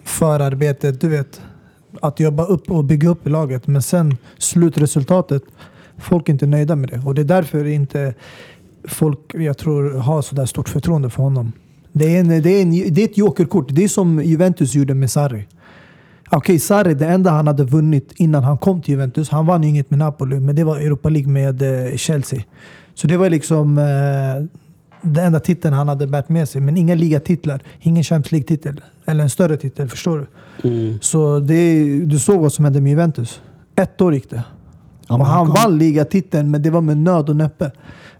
[0.03, 1.41] förarbetet, du vet.
[2.01, 3.67] Att jobba upp och bygga upp i laget.
[3.67, 5.43] Men sen slutresultatet,
[5.97, 6.99] folk är inte nöjda med det.
[7.05, 8.13] Och det är därför inte
[8.87, 11.51] folk, jag tror, har så där stort förtroende för honom.
[11.93, 13.67] Det är, en, det, är en, det är ett jokerkort.
[13.69, 15.47] Det är som Juventus gjorde med Sarri.
[16.31, 19.69] Okej, Sarri, det enda han hade vunnit innan han kom till Juventus, han vann ju
[19.69, 22.41] inget med Napoli, men det var Europa League med eh, Chelsea.
[22.93, 23.83] Så det var liksom eh,
[25.01, 26.61] den enda titeln han hade bärt med sig.
[26.61, 28.81] Men inga ligatitlar, ingen Champions League-titel.
[29.05, 30.27] Eller en större titel, förstår
[30.61, 30.69] du?
[30.69, 30.99] Mm.
[31.01, 33.41] Så det, du såg vad som hände med Juventus.
[33.75, 34.43] Ett år gick det.
[35.07, 37.71] Ja, han kom- vann ligatiteln, men det var med nöd och näppe.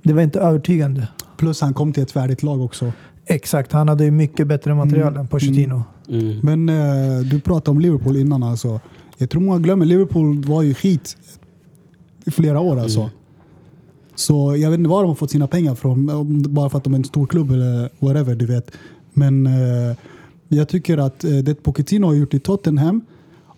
[0.04, 1.08] Det var inte övertygande.
[1.38, 2.92] Plus han kom till ett färdigt lag också.
[3.26, 5.84] Exakt, han hade ju mycket bättre material Mm, än Pochettino.
[6.10, 6.40] Mm.
[6.44, 8.80] Men eh, du pratade om Liverpool innan alltså.
[9.18, 11.18] Jag tror många glömmer, Liverpool var ju skit
[12.26, 13.00] i flera år alltså.
[13.00, 13.12] Mm.
[14.16, 16.44] Så jag vet inte var de har fått sina pengar från.
[16.54, 18.72] Bara för att de är en stor klubb eller whatever, du vet.
[19.14, 19.98] Men eh,
[20.48, 23.02] jag tycker att eh, det Pochettino har gjort i Tottenham,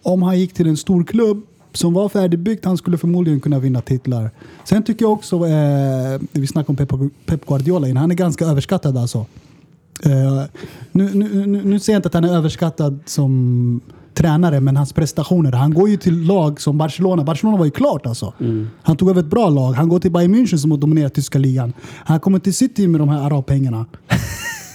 [0.04, 3.82] om han gick till en stor klubb som var färdigbyggt, han skulle förmodligen kunna vinna
[3.82, 4.32] titlar.
[4.64, 8.46] Sen tycker jag också, eh, vi snackade om Pep, Pep Guardiola innan, han är ganska
[8.46, 9.26] överskattad alltså.
[10.06, 10.44] Eh,
[10.92, 13.82] nu, nu, nu, nu säger jag inte att han är överskattad som
[14.14, 15.52] tränare, men hans prestationer.
[15.52, 17.24] Han går ju till lag som Barcelona.
[17.24, 18.34] Barcelona var ju klart alltså.
[18.82, 19.72] Han tog över ett bra lag.
[19.72, 21.74] Han går till Bayern München som har dominerat tyska ligan.
[22.06, 23.86] Han kommer till City med de här arabpengarna.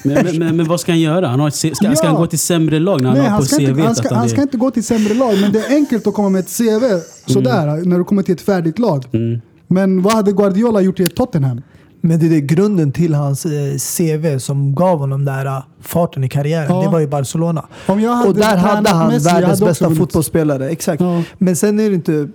[0.04, 1.26] Men, men, men, men vad ska han göra?
[1.28, 1.94] Han har ska, ska Ja.
[2.02, 3.94] han gå till sämre lag när han Nej, har han på ska, CV inte, han,
[3.94, 6.40] ska, han ska inte gå till sämre lag, men det är enkelt att komma med
[6.40, 6.84] ett CV
[7.26, 9.04] sådär när du kommer till ett färdigt lag.
[9.12, 9.40] Mm.
[9.66, 11.60] Men vad hade Guardiola gjort i ett Tottenham?
[12.00, 16.24] Men det är grunden till hans eh, CV som gav honom den där eh, farten
[16.24, 16.66] i karriären.
[16.68, 16.82] Ja.
[16.82, 17.66] Det var i Barcelona.
[17.86, 20.68] Om jag hade Och där hade han Messi, världens hade bästa fotbollsspelare.
[20.68, 21.00] Exakt.
[21.00, 21.22] Ja.
[21.38, 22.28] Men sen är det inte...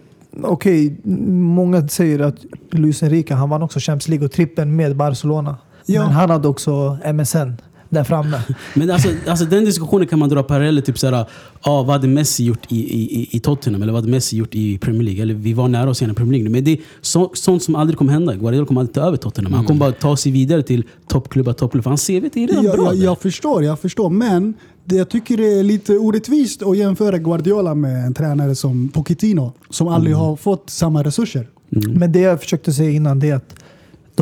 [0.43, 2.35] Okej, många säger att
[2.71, 5.57] Luis Enrique, han vann också Champions League och trippen med Barcelona.
[5.93, 6.03] Ja.
[6.03, 7.53] Men han hade också MSN
[7.89, 8.41] där framme.
[8.73, 11.25] Men alltså, alltså den diskussionen kan man dra paralleller typ såhär,
[11.61, 13.81] ah, vad hade Messi gjort i, i, i Tottenham?
[13.81, 15.21] Eller vad hade Messi gjort i Premier League?
[15.21, 16.49] Eller vi var nära oss i Premier League.
[16.49, 18.35] Men det är så, sånt som aldrig kommer hända.
[18.35, 19.53] Guardiola kommer aldrig ta över Tottenham.
[19.53, 21.83] Han kommer bara ta sig vidare till toppklubbar, toppklubbar.
[21.83, 24.09] För hans CV är redan jag, bra jag, jag förstår, jag förstår.
[24.09, 24.53] Men
[24.85, 29.53] det, jag tycker det är lite orättvist att jämföra Guardiola med en tränare som Pochettino,
[29.69, 31.47] som aldrig har fått samma resurser.
[31.69, 33.55] Men det jag försökte säga innan det är att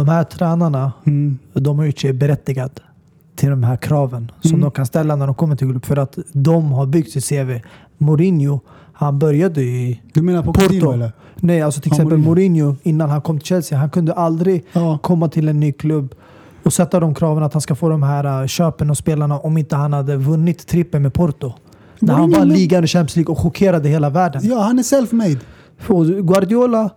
[0.06, 1.38] de här tränarna, Mm.
[1.54, 2.74] de har gjort sig berättigade
[3.36, 4.62] till de här kraven som Mm.
[4.62, 5.86] de kan ställa när de kommer till klubb.
[5.86, 7.62] För att de har byggt sitt CV.
[7.98, 8.60] Mourinho,
[8.94, 10.94] han började i Du menar Pochettino Porto.
[10.94, 11.12] eller?
[11.36, 12.66] Nej, alltså till Ja, exempel Mourinho.
[12.66, 13.78] Mourinho innan han kom till Chelsea.
[13.80, 14.98] Han kunde aldrig Ja.
[15.04, 16.16] komma till en ny klubb
[16.64, 19.58] och sätta de kraven att han ska få de här uh, köpen och spelarna om
[19.58, 21.54] inte han hade vunnit trippen med Porto.
[22.00, 24.42] När han vann ligan i Champions League och chockerade hela världen.
[24.46, 25.40] Ja, han är self-made.
[26.22, 26.90] Guardiola,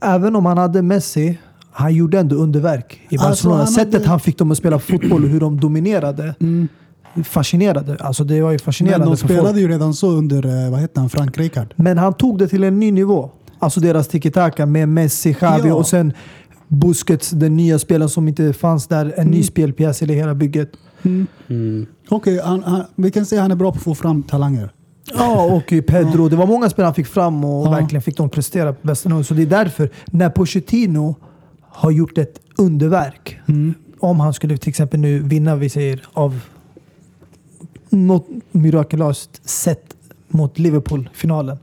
[0.00, 1.38] även om han hade Messi,
[1.76, 3.58] han gjorde ändå underverk i Alltså, Barcelona.
[3.58, 6.34] han Sättet hade- han fick dem att spela fotboll och hur de dominerade.
[7.24, 7.96] Fascinerade.
[8.00, 9.38] Alltså det var ju Men fascinerande de för folk.
[9.40, 11.74] spelade ju redan så under, eh, vad heter han, Frank Rijkaard.
[11.76, 13.30] Men han tog det till en ny nivå.
[13.58, 15.74] Alltså deras tiki-taka med Messi, Xavi Ja.
[15.74, 16.12] och sen
[16.68, 19.14] Busquets, den nya spelaren som inte fanns där.
[19.16, 20.70] En ny spelpjäs i det hela bygget.
[21.48, 21.86] Mm.
[22.08, 24.70] Okej, han, han, vi kan säga att han är bra på att få fram talanger.
[25.18, 26.28] Ja, och Pedro.
[26.28, 27.70] Det var många spelare han fick fram och Ja.
[27.70, 29.22] verkligen fick dem prestera på bästa nivå.
[29.24, 31.14] Så det är därför, när Pochettino
[31.76, 33.38] har gjort ett underverk.
[33.98, 36.40] Om han skulle till exempel nu vinna, vi säger, av
[37.90, 39.84] något mirakulöst sätt
[40.28, 41.58] mot Liverpool-finalen.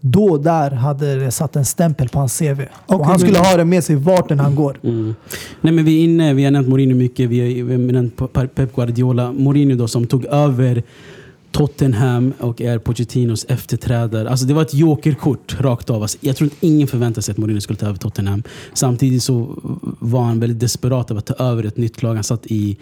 [0.00, 2.60] Då där hade det satt en stämpel på hans CV.
[2.86, 4.78] och Okej, han skulle ha det med sig vart än han går.
[4.82, 5.14] Mm.
[5.60, 8.16] Nej, men vi är inne, vi har nämnt Mourinho mycket, vi har, vi har nämnt
[8.16, 9.32] Pe- Pep Guardiola.
[9.32, 10.82] Mourinho då som tog över
[11.52, 14.30] Tottenham och är Pochettinos efterträdare.
[14.30, 16.02] Alltså det var ett jokerkort rakt av.
[16.02, 18.42] Alltså jag tror inte ingen förväntade sig att Mourinho skulle ta över Tottenham.
[18.74, 19.58] Samtidigt så
[20.00, 22.14] var han väldigt desperat av att ta över ett nytt lag.
[22.14, 22.76] Han satt i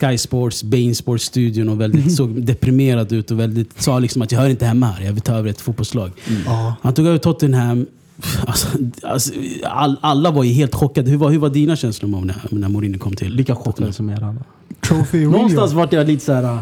[0.00, 4.38] Sky Sports, Bain Sports-studion och väldigt, såg deprimerad ut och väldigt, sa liksom att jag
[4.40, 6.10] hör inte hemma här, jag vill ta över ett fotbollslag.
[6.46, 6.74] Ja.
[6.82, 7.86] Han tog över Tottenham.
[8.46, 8.68] Alltså,
[9.02, 9.32] alltså,
[9.64, 11.10] all, alla var ju helt chockade.
[11.10, 14.22] Hur var, hur var dina känslor när, när Mourinho kom till Lika chockad som er
[14.22, 14.44] alla.
[14.88, 15.26] Trophy.
[15.26, 16.58] Någonstans vart jag lite så här.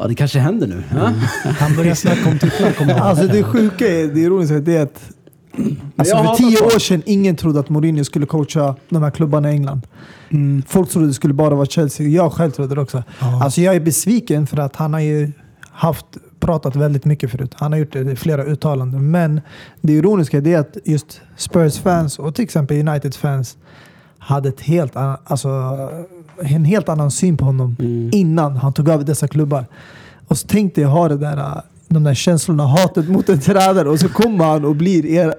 [0.00, 0.82] Ja, det kanske händer nu.
[0.94, 1.12] Ja?
[1.58, 2.72] Han börjar snacka om titlar.
[2.72, 2.94] kommer.
[2.94, 5.10] Alltså det sjuka är, det ironiska, det är att
[5.96, 9.54] alltså, för tio år sedan ingen trodde att Mourinho skulle coacha de här klubbarna i
[9.54, 9.86] England.
[10.30, 10.62] Mm.
[10.68, 12.06] Folk trodde det skulle bara vara Chelsea.
[12.08, 13.02] Jag själv trodde det också.
[13.20, 13.44] Ja.
[13.44, 15.32] Alltså jag är besviken för att han har ju
[15.70, 16.06] haft,
[16.40, 17.54] pratat väldigt mycket förut.
[17.56, 19.10] Han har gjort det i flera uttalanden.
[19.10, 19.40] Men
[19.80, 23.56] det ironiska är att just Spurs-fans och till exempel United-fans
[24.18, 25.48] hade ett helt annan, alltså,
[26.40, 28.10] en helt annan syn på honom Mm.
[28.12, 29.66] innan han tog över dessa klubbar.
[30.28, 31.54] Och så tänkte jag ha det där, äh,
[31.88, 35.34] de där känslorna, hatet mot en tränare och så kommer han och blir er,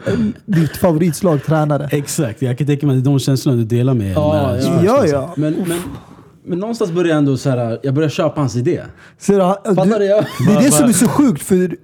[0.45, 1.89] ditt favoritslag tränare.
[1.91, 4.63] Exakt, jag kan tänka mig att det är de känslorna du delar med Ja, med
[4.63, 4.81] ja.
[4.85, 5.19] Ja, liksom.
[5.21, 5.33] ja.
[5.35, 5.77] Men, men,
[6.45, 7.79] men någonstans börjar jag ändå så här.
[7.83, 8.81] Jag börjar köpa hans idé.
[9.19, 9.39] Så det,
[9.75, 10.05] Fattar du?
[10.05, 10.25] Jag?
[10.47, 11.75] det är det som är så sjukt, för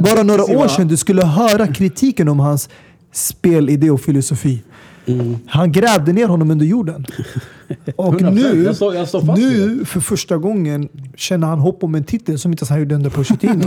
[0.00, 2.68] bara några år sedan du skulle höra kritiken om hans
[3.12, 4.62] spelidé och filosofi.
[5.06, 5.36] Mm.
[5.46, 7.06] Han grävde ner honom under jorden.
[7.96, 8.30] Och 100%.
[8.30, 12.38] nu, Jag står- jag vid nu för första gången känner han hopp om en titel
[12.38, 13.64] som inte ens han gjorde under Pochettino.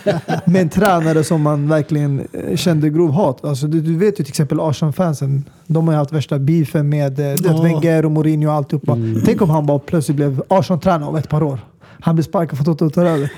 [0.46, 3.44] Med en tränare som man verkligen eh, kände grov hat.
[3.44, 5.44] Alltså, du, du vet ju till exempel Arsenal-fansen.
[5.66, 7.62] De har ju haft värsta beefen med Ja.
[7.62, 8.98] Wenger och Mourinho och alltihopa.
[9.24, 11.58] Tänk om han bara plötsligt blev Arsenal-tränare om ett par år.
[12.00, 13.32] Han blev sparkad från Toto och tar över.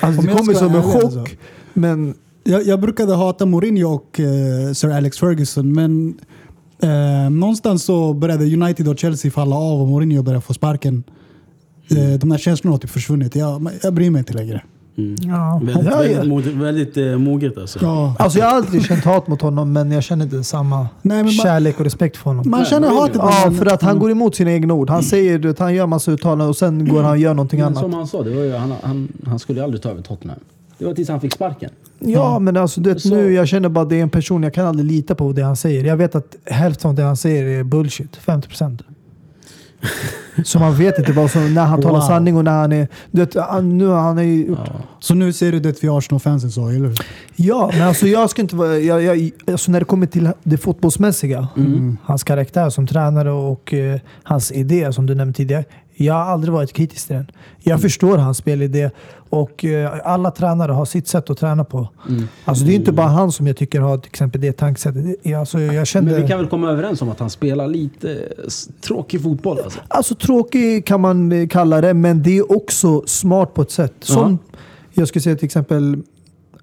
[0.00, 1.04] Alltså, det kommer som en chock.
[1.04, 1.24] alltså.
[1.72, 6.14] Men Jag, jag brukade hata Mourinho och eh, Sir Alex Ferguson, men
[6.84, 11.04] eh, någonstans så började United och Chelsea falla av och Mourinho började få sparken.
[11.90, 13.36] Eh, de här känslorna har typ försvunnit.
[13.36, 14.62] Jag, jag bryr mig inte längre.
[14.98, 15.14] Mm.
[15.22, 17.78] ja, Väldigt, ja, väldigt, mod, väldigt eh, moget alltså.
[17.82, 18.14] Ja.
[18.18, 21.24] Alltså jag har aldrig känt hat mot honom men jag känner inte samma Nej, men
[21.24, 22.50] man- kärlek och respekt för honom.
[22.50, 23.16] Man känner hatet.
[23.16, 24.90] Ja, för att han går emot sina egna ord.
[24.90, 27.58] Han säger du vet, han gör massa uttalanden och sen går han och gör någonting
[27.60, 27.80] Men annat.
[27.82, 30.38] som han sa, det var ju, han, han, han skulle aldrig ta över Tottenham.
[30.78, 31.70] Det var tills han fick sparken.
[31.98, 34.42] Ja, men alltså du vet, Så- nu jag känner bara att det är en person,
[34.42, 35.84] jag kan aldrig lita på det han säger.
[35.84, 38.16] Jag vet att hälften av det han säger är bullshit.
[38.16, 38.82] 50 procent.
[40.44, 42.06] Så man vet inte vad som, när han talar Wow.
[42.08, 42.88] sanning och när han är...
[43.52, 44.66] Han, nu, han är ju, Ja.
[45.00, 46.98] Så nu ser du det vi Arsenal-fansen sa, eller hur?
[47.36, 48.78] Ja, men alltså jag ska inte vara...
[48.78, 51.48] Jag, jag, alltså när det kommer till det fotbollsmässiga,
[52.02, 55.64] hans karaktär som tränare och eh, hans idé som du nämnde tidigare.
[55.96, 57.26] Jag har aldrig varit kritisk till den.
[57.62, 58.90] Jag förstår hans spelidé
[59.30, 61.88] och eh, alla tränare har sitt sätt att träna på.
[62.44, 65.16] Alltså det är inte bara han som jag tycker har till exempel det tankesättet.
[65.22, 66.12] Det- Alltså jag kände...
[66.12, 68.18] Men vi kan väl komma överens om att han spelar lite
[68.80, 69.80] tråkig fotboll alltså.
[69.88, 73.94] Alltså tråkig kan man eh, kalla det, men det är också smart på ett sätt.
[74.00, 74.38] Som
[74.92, 76.02] jag skulle säga till exempel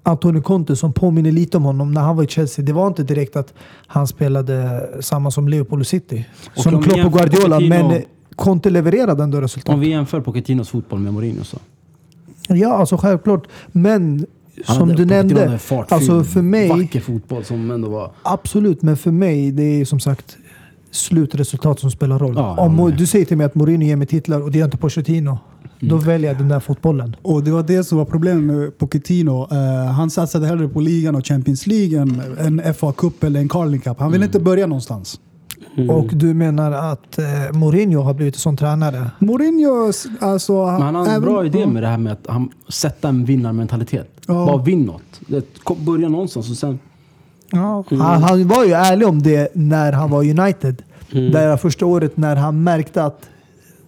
[0.02, 2.64] Antonio Conte som påminner lite om honom när han var i Chelsea.
[2.64, 3.54] Det var inte direkt att
[3.86, 6.24] han spelade samma som Liverpool och City.
[6.56, 7.60] Och som Klopp och Guardiola.
[7.60, 8.02] Men
[8.36, 9.74] Conte levererade ändå resultat.
[9.74, 11.58] Om vi jämför Pochettinos fotboll med Mourinho så.
[12.48, 13.46] Ja, alltså självklart.
[13.72, 14.26] Men
[14.66, 15.58] som hade- du nämnde.
[15.58, 16.68] fartfylld, Alltså för mig.
[16.68, 18.10] Vacker fotboll som ändå var...
[18.22, 20.36] Absolut, men för mig det är som sagt
[20.90, 22.34] slutresultat som spelar roll.
[22.36, 22.96] Ja, Om med.
[22.96, 25.38] du säger till mig att Mourinho ger mig titlar och det är inte Pochettino.
[25.80, 27.16] Då väljer jag den där fotbollen.
[27.22, 29.48] Och det var det som var problemet med Pochettino.
[29.50, 33.80] Eh, han satsade hellre på ligan och Champions League än en FA-cup eller en Carling
[33.80, 34.00] Cup.
[34.00, 35.20] Han ville inte börja någonstans.
[35.76, 35.90] Mm.
[35.90, 39.10] Och du menar att eh, Mourinho har blivit en sån tränare?
[39.18, 40.66] Mourinho, alltså...
[40.66, 43.24] Men han har en även- bra idé med det här med att han sätta en
[43.24, 44.08] vinnarmentalitet.
[44.26, 44.34] Ja.
[44.34, 45.02] Bara vinn något.
[45.26, 45.44] Det-
[45.86, 46.78] Börja någonstans och sen...
[47.50, 47.84] Ja.
[47.90, 50.82] Han, han var ju ärlig om det när han var United.
[51.12, 51.32] Mm.
[51.32, 53.20] Där första året när han märkte att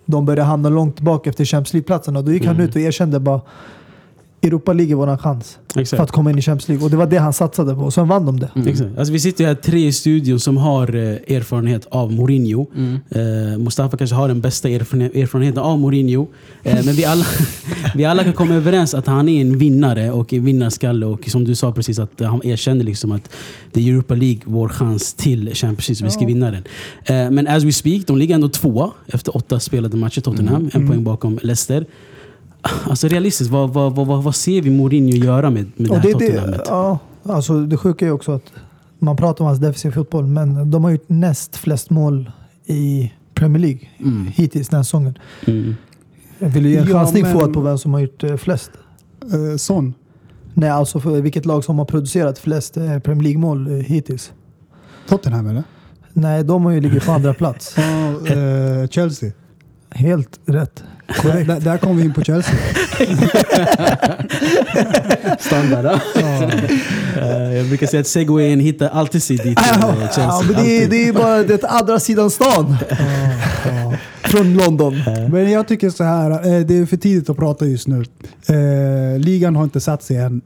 [0.05, 2.23] de började hamna långt tillbaka efter Champions League-platserna.
[2.23, 3.41] Då gick han ut och erkände bara
[4.49, 5.97] Europa League är våran chans Exakt.
[5.99, 6.85] för att komma in i Champions League.
[6.85, 7.81] Och det var det han satsade på.
[7.81, 8.51] Och sen vann de det.
[8.67, 8.99] Exakt.
[8.99, 12.67] Alltså, vi sitter här tre i studion som har eh, erfarenhet av Mourinho.
[13.11, 16.27] Eh, Mustafa kanske har den bästa erfarenhe- erfarenheten av Mourinho.
[16.63, 17.25] Eh, men vi alla,
[17.95, 21.07] vi alla kan komma överens att han är en vinnare och en vinnarskalle.
[21.07, 23.31] Och som du sa precis, att han erkänner liksom att
[23.73, 26.65] det är Europa League vår chans till Champions League, så vi ska vinna den.
[27.05, 30.71] Eh, men as we speak, de ligger ändå tvåa efter åtta spelade matcher, Tottenham.
[30.73, 31.87] En poäng bakom Leicester.
[32.85, 35.97] Alltså realistiskt, vad, vad, vad, vad, vad ser vi Mourinho göra med, med det Och
[35.97, 36.61] här det, det, Tottenhamet?
[36.67, 38.53] ja, alltså det sjuka är också att
[38.99, 42.31] man pratar om hans defensiv fotboll, men de har gjort näst flest mål
[42.67, 44.27] i Premier League Mm.
[44.35, 45.19] hittills den här säsongen.
[45.47, 45.75] Mm.
[46.39, 48.71] Vill ge en Ja, chansning men- Fouad på vem som har gjort eh, flest.
[49.23, 49.95] Eh, Son.
[50.55, 54.33] Nej, alltså för vilket lag som har producerat flest eh, Premier League-mål eh, hittills.
[55.09, 55.63] Tottenham eller?
[56.13, 57.77] Nej, de har ju ligger på andra plats.
[58.29, 59.33] Ja, eh, Chelsea.
[59.91, 60.85] Helt rätt.
[61.07, 62.55] Där, där, där kom vi in på Chelsea.
[65.39, 66.01] Standard.
[66.15, 66.51] ja.
[67.21, 70.25] Eh, jag brukar säga att segwayen hittar alltid sig dit till eh, Chelsea.
[70.25, 70.91] Ja, men det, är, Alltid.
[70.91, 72.77] det är bara det andra sidan stan.
[74.23, 75.03] Från London.
[75.31, 78.05] Men jag tycker så här, eh, det är för tidigt att prata just nu.
[79.19, 80.41] Ligan har inte satt sig än.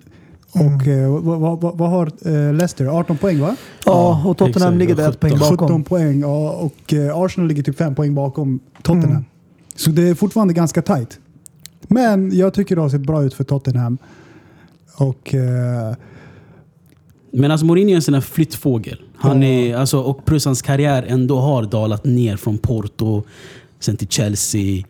[0.52, 2.86] Och eh, vad, vad, vad, har eh, Leicester?
[2.86, 3.56] 18 poäng va?
[3.84, 4.78] Ja, och Tottenham exakt.
[4.78, 5.84] ligger där ett poäng 17 bakom.
[5.84, 9.10] poäng ja, och eh, Arsenal ligger typ 5 poäng bakom Tottenham.
[9.10, 9.24] Mm.
[9.78, 11.18] Så det är fortfarande ganska tight.
[11.88, 13.98] Men jag tycker det har sett bra ut för Tottenham.
[14.96, 15.94] Och eh,
[17.32, 19.02] Men alltså Mourinho är en sån här flyttfågel.
[19.16, 23.22] Han är, alltså, och plus hans karriär ändå har dalat ner från Porto,
[23.80, 24.84] sen till Chelsea,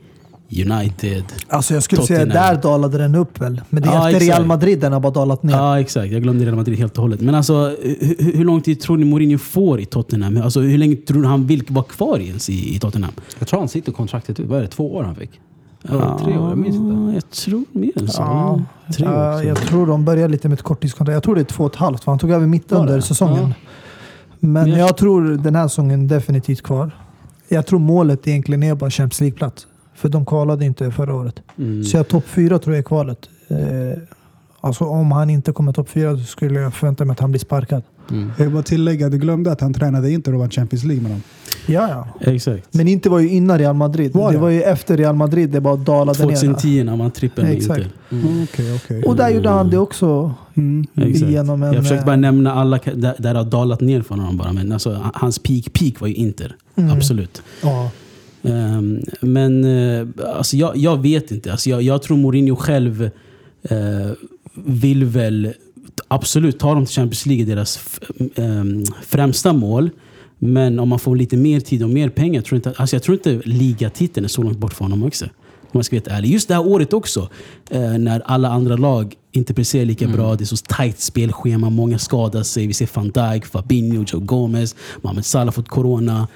[0.51, 1.25] United.
[1.49, 2.55] Alltså jag skulle säga Tottenham.
[2.55, 3.61] där dalade den upp väl.
[3.71, 4.39] Men det är Ja, efter exakt.
[4.39, 5.55] Real Madrid den har bara dalat ner.
[5.55, 6.13] Ja, exakt.
[6.13, 7.21] Jag glömde Real Madrid helt och hållet.
[7.21, 10.43] Men alltså, hur, hur lång tid tror ni Mourinho får i Tottenham?
[10.43, 13.13] Alltså, hur länge tror ni han vill vara kvar ens i, i Tottenham?
[13.39, 14.47] Jag tror han sitter kontraktet ut.
[14.49, 14.69] Vad är det?
[14.69, 15.31] Två år han fick?
[15.89, 16.49] Eller tre år?
[16.49, 16.95] Jag minns inte.
[16.95, 18.23] Ja, Jag tror mer än så.
[18.23, 18.61] Ja,
[18.97, 19.45] Tre år ja, också.
[19.49, 21.15] jag tror de börjar lite med ett korttidskontrakt.
[21.15, 23.37] Jag tror det är två och ett halvt, för han tog över mitt under säsongen.
[23.49, 23.53] Ja.
[24.41, 26.91] Men Men jag- jag tror den här säsongen definitivt kvar.
[27.49, 29.67] Jag tror målet egentligen är bara Champions League-plats.
[29.99, 31.43] För de kvalade inte förra året.
[31.59, 31.85] Mm.
[31.85, 33.29] Så jag topp fyra tror jag är kvalet.
[33.49, 33.59] Eh,
[34.61, 37.41] alltså om han inte kommer topp fyra så skulle jag förvänta mig att han blir
[37.41, 37.83] sparkad.
[38.11, 38.33] Mm.
[38.37, 41.13] jag vill bara tillägga, du glömde att han tränade Inter och vann Champions League med
[41.13, 41.23] dem.
[41.67, 41.89] Ja,
[42.21, 42.33] ja.
[42.33, 42.75] Exakt.
[42.75, 44.13] Men inte var ju innan Real Madrid.
[44.15, 44.41] Var det det?
[44.41, 46.37] var ju efter Real Madrid det bara dalade ner.
[46.37, 47.79] 2010 när man trippade med Exakt.
[47.79, 47.93] Inter.
[48.11, 48.43] Mm.
[48.43, 49.03] Okej, okej.
[49.03, 50.35] Och där gjorde han det också.
[50.55, 50.87] Mm.
[50.95, 54.15] Genom en, jag försökte bara eh, nämna alla där, där det har dalat ner för
[54.15, 54.53] honom bara.
[54.53, 56.57] Men alltså, hans peak, peak var ju Inter.
[56.77, 56.97] Mm.
[56.97, 57.43] Absolut.
[57.63, 57.91] Ja.
[58.43, 61.53] Ehm, men eh, alltså jag, jag vet inte.
[61.53, 63.11] Alltså jag, jag tror Mourinho själv
[63.63, 64.11] eh,
[64.55, 65.53] vill väl
[66.09, 68.01] absolut ta dem till Champions League, deras
[68.35, 69.91] ehm, främsta mål.
[70.39, 73.03] Men om man får lite mer tid och mer pengar, tror jag inte, alltså jag
[73.03, 75.25] tror inte ligatiteln är så långt bort för honom också.
[75.63, 76.31] Om man ska vara ärlig.
[76.31, 77.29] Just det här året också,
[77.71, 80.35] eh, när alla andra lag inte presterar lika bra.
[80.35, 82.67] Det är så tajt spelschema, många skadar sig.
[82.67, 86.29] Vi ser van Dijk, Fabinho, Joe Gomez, Mohamed Salah fått corona.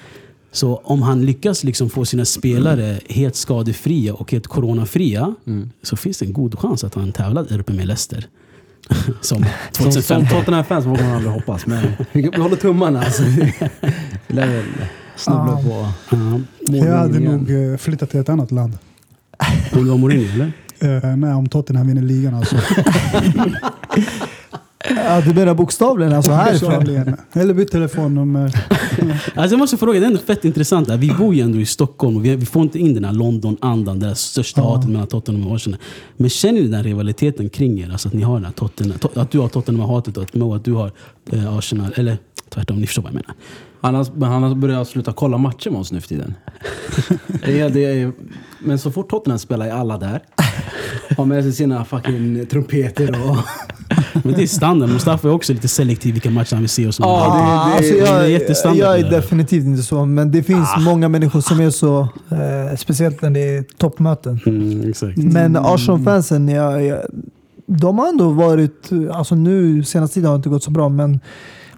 [0.53, 5.35] Så om han lyckas liksom få sina spelare helt skadefria och helt coronafria
[5.83, 8.25] så finns det en god chans att han tävlar där uppe med Leicester.
[9.21, 10.39] Som Som, som 2015.
[10.39, 11.65] Tottenham-fans vågar man aldrig hoppas.
[11.65, 12.99] Men vi, håller tummarna.
[13.03, 13.23] Alltså.
[15.15, 16.39] Snubbla på Ja.
[16.75, 17.31] Jag hade igen.
[17.31, 18.77] nog eh, flyttat till ett annat land.
[19.73, 20.51] Om det var Mourinho eller?
[20.79, 22.55] Eh, nej, om Tottenham vinner ligan alltså.
[24.89, 27.15] Ja, du menar bokstavligen alltså härifrån?
[27.33, 28.51] Eller byt telefonnummer.
[29.35, 30.87] Alltså jag måste fråga, det är ändå fett intressant.
[30.87, 30.97] Där.
[30.97, 33.99] Vi bor ju ändå i Stockholm och vi, vi får inte in den här London-andan,
[33.99, 34.75] det där största Ja.
[34.75, 35.79] hatet mellan Tottenham och Arsenal.
[36.17, 37.91] Men känner ni den rivaliteten kring er?
[37.91, 40.55] Alltså att ni har den här Tottenham, to- att du har Tottenham-hatet och att Mo
[40.55, 40.91] att du har
[41.31, 41.93] eh, Arsenal.
[41.95, 42.17] Eller
[42.49, 43.35] tvärtom, ni förstår vad jag menar.
[43.81, 46.33] Han har, men han har börjat sluta kolla matcher med oss nu för tiden.
[47.45, 48.11] det är, det är,
[48.59, 50.19] men så fort Tottenham spelar är alla där.
[51.17, 53.37] Har med sig sina fucking trumpeter och...
[54.23, 54.89] Men det är standard.
[54.89, 57.03] Mustafa är också lite selektiv vilka matcher han vill se och så.
[57.03, 60.43] Ja, det- Ja, alltså det är jag, jag det är definitivt inte så, men det
[60.43, 61.99] finns många människor som är så.
[62.31, 64.39] Eh, speciellt när det är toppmöten.
[64.45, 65.17] Mm, exakt.
[65.17, 66.99] Men Arsenal-fansen, jag, jag,
[67.65, 68.89] de har ändå varit...
[69.13, 71.19] Alltså nu senaste tiden har det inte gått så bra, men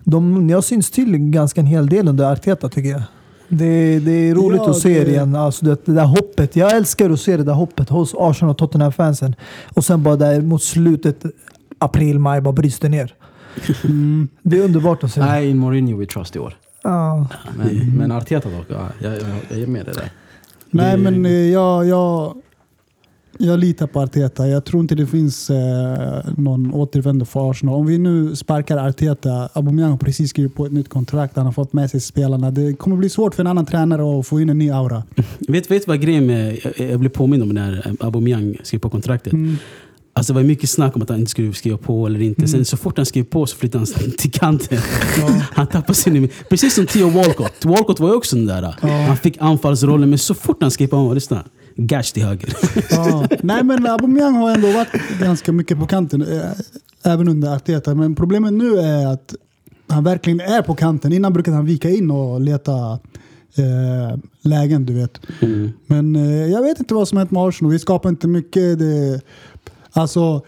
[0.03, 3.01] de, jag syns till ganska en hel del under Arteta tycker jag.
[3.47, 5.36] Det, det är roligt Ja, att se det- det igen.
[5.36, 6.55] Alltså det, det där hoppet.
[6.55, 9.36] Jag älskar att se det där hoppet hos Arsenal och Tottenham-fansen.
[9.74, 11.26] Och sen bara där mot slutet,
[11.80, 13.13] april, maj, bara bryts det ner.
[13.84, 14.28] Mm.
[14.43, 15.19] Det är underbart att se.
[15.21, 16.53] Nej, in Mourinho we trust i år.
[16.84, 17.28] Ja.
[17.57, 20.11] Men, men Arteta dock, ja, jag, jag, jag är med det där.
[20.69, 22.36] Nej, Det- men eh, jag, jag,
[23.38, 24.47] jag litar på Arteta.
[24.47, 27.76] Jag tror inte det finns eh, någon återvändo för Arsenal.
[27.76, 31.53] Om vi nu sparkar Arteta, Aubameyang har precis skrivit på ett nytt kontrakt, han har
[31.53, 32.51] fått med sig spelarna.
[32.51, 35.03] Det kommer bli svårt för en annan tränare att få in en ny aura.
[35.47, 36.57] Vet du vad grejen med...
[36.78, 39.34] Jag, jag blev påmind om när Aubameyang skrev på kontraktet.
[39.34, 39.55] Mm.
[40.18, 42.47] Alltså det var mycket snack om att han inte skulle skriva på eller inte.
[42.47, 44.78] Sen så fort han skrev på så flyttade han till kanten.
[45.53, 46.30] Han tappade sin...
[46.49, 47.66] Precis som Theo Walcott.
[47.66, 48.76] Walcott var ju också den där.
[49.07, 51.43] Han fick anfallsrollen men så fort han skrev på, han var lyssna.
[51.76, 52.53] Gash till höger.
[52.89, 53.28] Ja.
[53.43, 56.51] Nej, men Aubameyang har ändå varit ganska mycket på kanten, eh,
[57.03, 57.95] även under Arteta.
[57.95, 59.36] Men problemet nu är att
[59.88, 61.13] han verkligen är på kanten.
[61.13, 62.99] Innan brukade han vika in och leta
[63.57, 65.20] eh, lägen, du vet.
[65.41, 65.72] Mm.
[65.88, 67.72] Men eh, jag vet inte vad som hänt med Arsenal.
[67.72, 68.80] Vi skapar inte mycket.
[68.80, 69.22] Det,
[69.95, 70.45] alltså,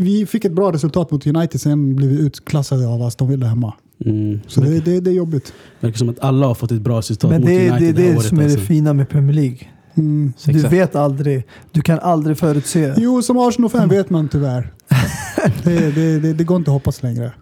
[0.00, 3.74] vi fick ett bra resultat mot United, sen blev vi utklassade av Aston Villa hemma.
[4.04, 4.40] Mm.
[4.46, 5.52] Så det, det, det är jobbigt.
[5.80, 8.02] verkar som att alla har fått ett bra resultat Men mot det, är- United det
[8.02, 8.28] är här det året.
[8.28, 8.66] som är det alltså.
[8.66, 9.58] fina med Premier League.
[9.94, 10.32] Mm.
[10.46, 11.44] Du vet aldrig.
[11.72, 12.94] Du kan aldrig förutse.
[12.96, 14.72] Jo, som Arsenal-fan vet man tyvärr.
[15.64, 17.32] Det, det, det, det går inte att hoppas längre.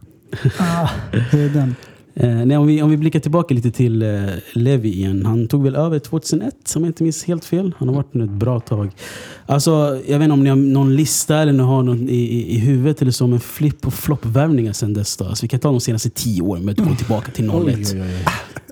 [0.59, 0.88] Ah.
[1.32, 1.74] Det är den.
[2.15, 5.27] Eh, nej, om, vi, om vi blickar tillbaka lite till eh, Levi igen.
[5.27, 7.75] Han tog väl över 2001 om jag inte minns helt fel.
[7.79, 8.91] Han har varit nu ett bra tag.
[9.47, 9.71] Alltså,
[10.07, 12.59] jag vet inte om ni har någon lista eller ni har någon i, i, i
[12.59, 15.17] huvudet eller så med flipp och floppvärvningar sedan dess.
[15.17, 15.25] Då.
[15.25, 17.55] Alltså, vi kan ta de senaste tio åren med att gå tillbaka till 01.
[17.55, 18.25] Oj, oj, oj.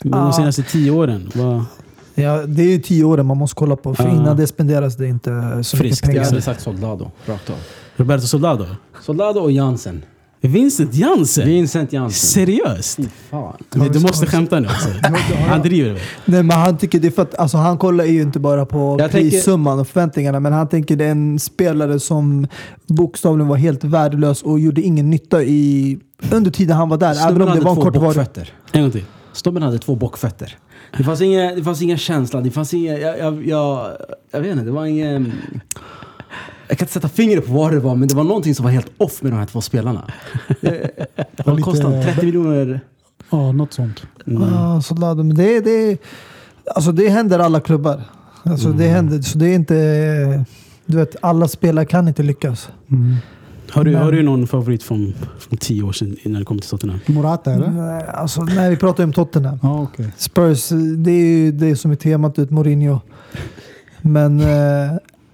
[0.05, 0.21] Men.
[0.21, 1.31] De senaste tio åren.
[1.35, 1.65] Vad,
[2.15, 3.95] Ja, det är ju tio år man måste kolla på.
[3.95, 6.25] För innan det spenderas det inte så Friskt, mycket Jag pengar.
[6.25, 7.57] hade sagt Soldado, rakt av.
[7.97, 8.67] Roberto Soldado?
[9.03, 10.03] Soldado och Jansen.
[10.41, 11.47] Vincent Jansen?
[11.47, 12.29] Vincent Jansen.
[12.29, 12.99] Seriöst?
[13.75, 14.89] Nej, du måste skämta nu alltså.
[15.49, 16.01] Han driver väl?
[16.25, 18.97] Nej, men han tycker det är för att alltså, han kollar ju inte bara på
[18.99, 20.41] Jag tänker- prissumman och förväntningarna.
[20.41, 22.47] Men han tänker det är en spelare som
[22.87, 25.99] bokstavligen var helt värdelös och gjorde ingen nytta i,
[26.33, 27.29] under tiden han var där.
[27.29, 28.03] även om det var en kort var.
[28.03, 28.53] bockfötter.
[28.73, 29.05] En gång till.
[29.33, 30.57] Snubben hade två bockfötter.
[30.97, 33.01] Det fanns ingen, det fanns ingen känsla, det fanns ingen...
[33.01, 33.91] Jag, jag, jag,
[34.31, 35.33] jag vet inte, det var ingen...
[36.71, 38.71] Jag kan inte sätta fingret på vad det var, men det var någonting som var
[38.73, 40.11] helt off med de här två spelarna.
[40.61, 40.91] Det,
[41.37, 42.05] var vad lite- kostade han?
[42.05, 42.81] 30 miljoner?
[43.31, 44.03] Ja, något sånt.
[44.25, 45.25] Ja, så laddade.
[45.25, 45.99] Men det, det,
[46.75, 48.03] alltså, det händer alla klubbar.
[48.43, 49.21] Alltså, Det händer.
[49.23, 50.45] Så det är inte...
[50.87, 52.69] Du vet, alla spelare kan inte lyckas.
[52.91, 53.17] Mm.
[53.71, 56.59] Har du, Men- har du någon favorit från, från tio år sedan innan det kom
[56.59, 56.99] till Tottenham?
[57.07, 57.71] Morata eller?
[57.71, 59.59] Nej, Alltså, nej, vi pratar ju om Tottenham.
[59.63, 60.09] Ja, okej.
[60.17, 63.01] Spurs, det är ju det som är temat ut Mourinho.
[64.01, 64.93] Men eh,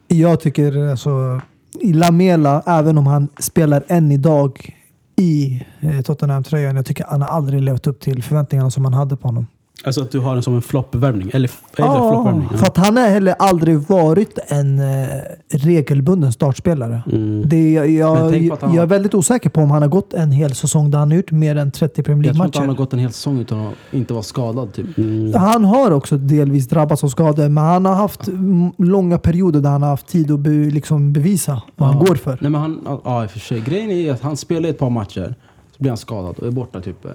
[0.09, 1.41] jag tycker alltså,
[1.83, 4.75] Lamela, även om han spelar än idag
[5.17, 9.17] i eh, Tottenham-tröjan, jag tycker han har aldrig levt upp till förväntningarna som man hade
[9.17, 9.47] på honom.
[9.85, 11.31] Alltså att du har den som en floppvärvning?
[11.35, 12.49] Eller är det floppvärvning?
[12.49, 15.07] för att han har heller aldrig varit en eh,
[15.49, 17.03] regelbunden startspelare.
[17.13, 17.49] Mm.
[17.49, 20.33] Det, jag, jag, han jag är har- väldigt osäker på om han har gått en
[20.33, 22.75] hel säsong där han har gjort mer än 30 Premier Jag tror inte han har
[22.75, 22.85] League-matcher.
[22.85, 24.73] gått en hel säsong utan att inte vara skadad.
[24.73, 24.99] Typ.
[24.99, 25.35] Mm.
[25.35, 29.71] Han har också delvis drabbats av skador, men han har haft mm, långa perioder där
[29.71, 32.05] han har haft tid att be, liksom bevisa vad han Ja.
[32.05, 32.39] går för.
[32.41, 33.61] Nej, men han, ja, i och för sig.
[33.61, 35.35] Grejen är att han spelar ett par matcher,
[35.77, 37.07] så blir han skadad och är borta typ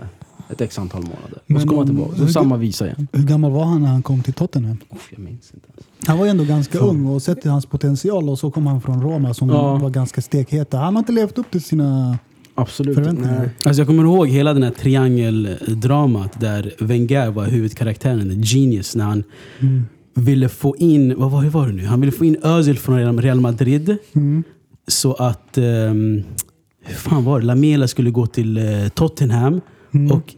[0.52, 1.38] ett x antal månader.
[1.48, 2.16] Men och så kommer han tillbaka.
[2.18, 3.08] Så hur- samma visa igen.
[3.14, 4.78] Hur gammal var han när han kom till Tottenham?
[4.94, 5.68] Uff, jag minns inte.
[5.74, 5.86] ens.
[6.08, 8.82] Han var ju ändå ganska ung och sett till hans potential och så kom han
[8.82, 9.76] från Roma som Ja.
[9.78, 10.78] var ganska stekheta.
[10.78, 12.18] Han har inte levt upp till sina...
[12.56, 12.98] Absolut.
[12.98, 13.50] Nej.
[13.64, 19.24] Alltså jag kommer ihåg hela den här triangeldramat där Wenger var huvudkaraktären, genius, när han
[19.60, 19.84] Mm.
[20.14, 21.86] ville få in, vad var, hur var det nu?
[21.86, 24.44] Han ville få in Özil från Real- Madrid Mm.
[24.88, 26.24] så att, um,
[26.84, 27.46] hur fan var det?
[27.46, 29.62] Lamela skulle gå till eh, Tottenham
[29.94, 30.12] Mm.
[30.12, 30.36] och,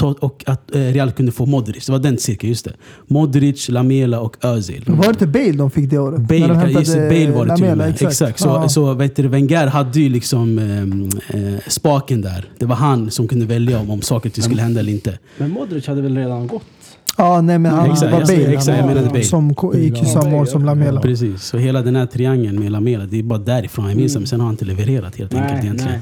[0.00, 1.86] och att eh, Real kunde få Modric.
[1.86, 2.72] Det var den cirkeln, just det.
[3.06, 4.84] Modric, Lamela och Özil.
[4.86, 6.20] Var det inte Bale de fick det året?
[6.20, 8.02] Bale, de just Bale var det till och Lamela, med.
[8.02, 8.40] Exakt.
[8.40, 8.68] Så, Ja.
[8.68, 12.44] så vet du, Wenger hade ju liksom ehm, eh, spaken där.
[12.58, 15.18] Det var han som kunde välja om, om saker skulle hända eller inte.
[15.38, 16.62] Men Modric hade väl redan gått?
[17.16, 18.46] Ja, nej men han Exakt, var Bale.
[18.52, 19.22] exakt, jag menade Bale.
[19.24, 21.00] Som gick ju samma år som Lamela.
[21.00, 21.42] Precis.
[21.42, 24.14] Så hela den här triangeln med Lamela, det är bara därifrån jag minns.
[24.14, 26.00] Men sen har han inte levererat helt Nej, enkelt egentligen.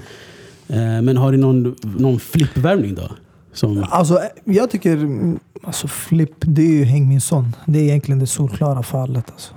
[0.68, 3.09] Eh, men har du någon, någon flippvärvning då?
[3.53, 4.92] Som, Alltså, jag tycker...
[4.96, 7.57] mm, Alltså, Flipp, det är ju Heung-Min Son.
[7.66, 9.24] Det är egentligen det solklara fallet.
[9.32, 9.55] Alltså.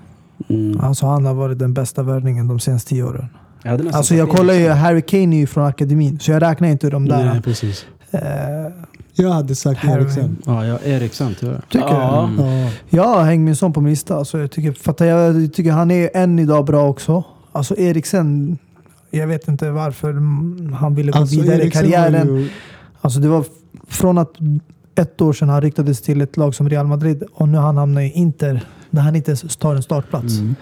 [0.49, 3.27] mm, Alltså, han har varit den bästa värvningen de senaste tio åren.
[3.63, 4.69] Nästan Alltså, jag kollar ju.
[4.69, 7.25] Harry Kane är ju från akademin, så jag räknar inte de där.
[7.25, 7.85] nej, precis.
[8.11, 8.19] Eh,
[9.15, 9.83] Jag hade sagt.
[9.85, 10.37] Eriksen.
[10.45, 11.61] Ja, ja, Eriksson tyvärr.
[11.69, 12.29] tycker Ja.
[12.37, 12.47] jag.
[12.47, 12.69] Ja.
[12.89, 14.15] Jag har Heung-Min Son på min lista.
[14.15, 17.23] Alltså, jag, tycker, för att jag tycker han är än idag bra också.
[17.51, 18.57] Alltså Eriksen,
[19.11, 22.35] jag vet inte varför mm, han ville gå Alltså, vidare i Eriksen karriären.
[22.35, 22.49] ju-
[23.01, 23.45] Alltså det var
[23.93, 24.31] från att
[24.95, 28.01] ett år sedan han ryktades till ett lag som Real Madrid och nu han hamnat
[28.03, 30.37] i Inter där han inte ens tar en startplats.
[30.39, 30.55] Mm.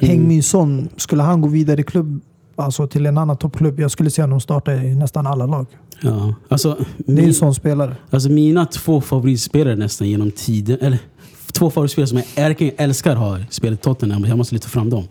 [0.00, 2.20] Häng Son, skulle han gå vidare i klubb,
[2.56, 5.66] alltså till en annan toppklubb, jag skulle se honom starta i nästan alla lag.
[6.00, 6.34] Ja.
[6.48, 7.96] Alltså, Det är en min, sån spelare.
[8.10, 10.98] alltså mina två favoritspelare nästan genom tiden, eller
[11.52, 15.04] två favoritspelare som jag verkligen älskar har spelat Tottenham, jag måste lyfta fram dem.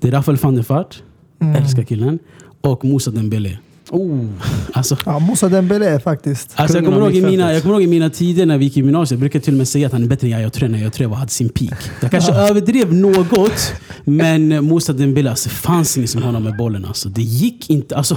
[0.00, 1.02] Det är Rafael van der Vaart,
[1.42, 1.62] Mm.
[1.62, 2.18] älskar killen,
[2.60, 3.56] och Moussa Dembélé.
[3.90, 4.24] Oh.
[4.72, 6.52] Alltså, Ja, Moussa Dembélé faktiskt.
[6.54, 8.76] Alltså jag, kommer ihåg i mina, jag kommer ihåg i mina tider när vi gick
[8.76, 10.68] i gymnasiet, jag brukade till och med säga att han är bättre än Yahya Touré
[10.68, 11.78] när Yahya Touré var- hade sin peak.
[12.02, 13.72] Jag kanske överdrev något,
[14.04, 16.84] men Moussa Dembélé, alltså, det fanns ingen som honom med bollen.
[16.84, 17.08] Alltså.
[17.08, 17.96] Det gick inte.
[17.96, 18.16] Alltså,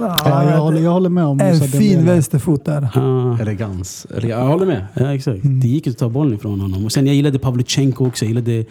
[0.00, 2.88] Ja, jag, håller, jag håller med om en fin vänsterfot där.
[2.94, 4.06] ah, Elegans.
[4.16, 4.86] Ele- Jag håller med.
[4.94, 5.40] ja, exakt.
[5.42, 6.84] Det gick inte att ta bollen ifrån honom.
[6.84, 8.64] Och sen jag gillade Pavlyuchenko också, jag gillade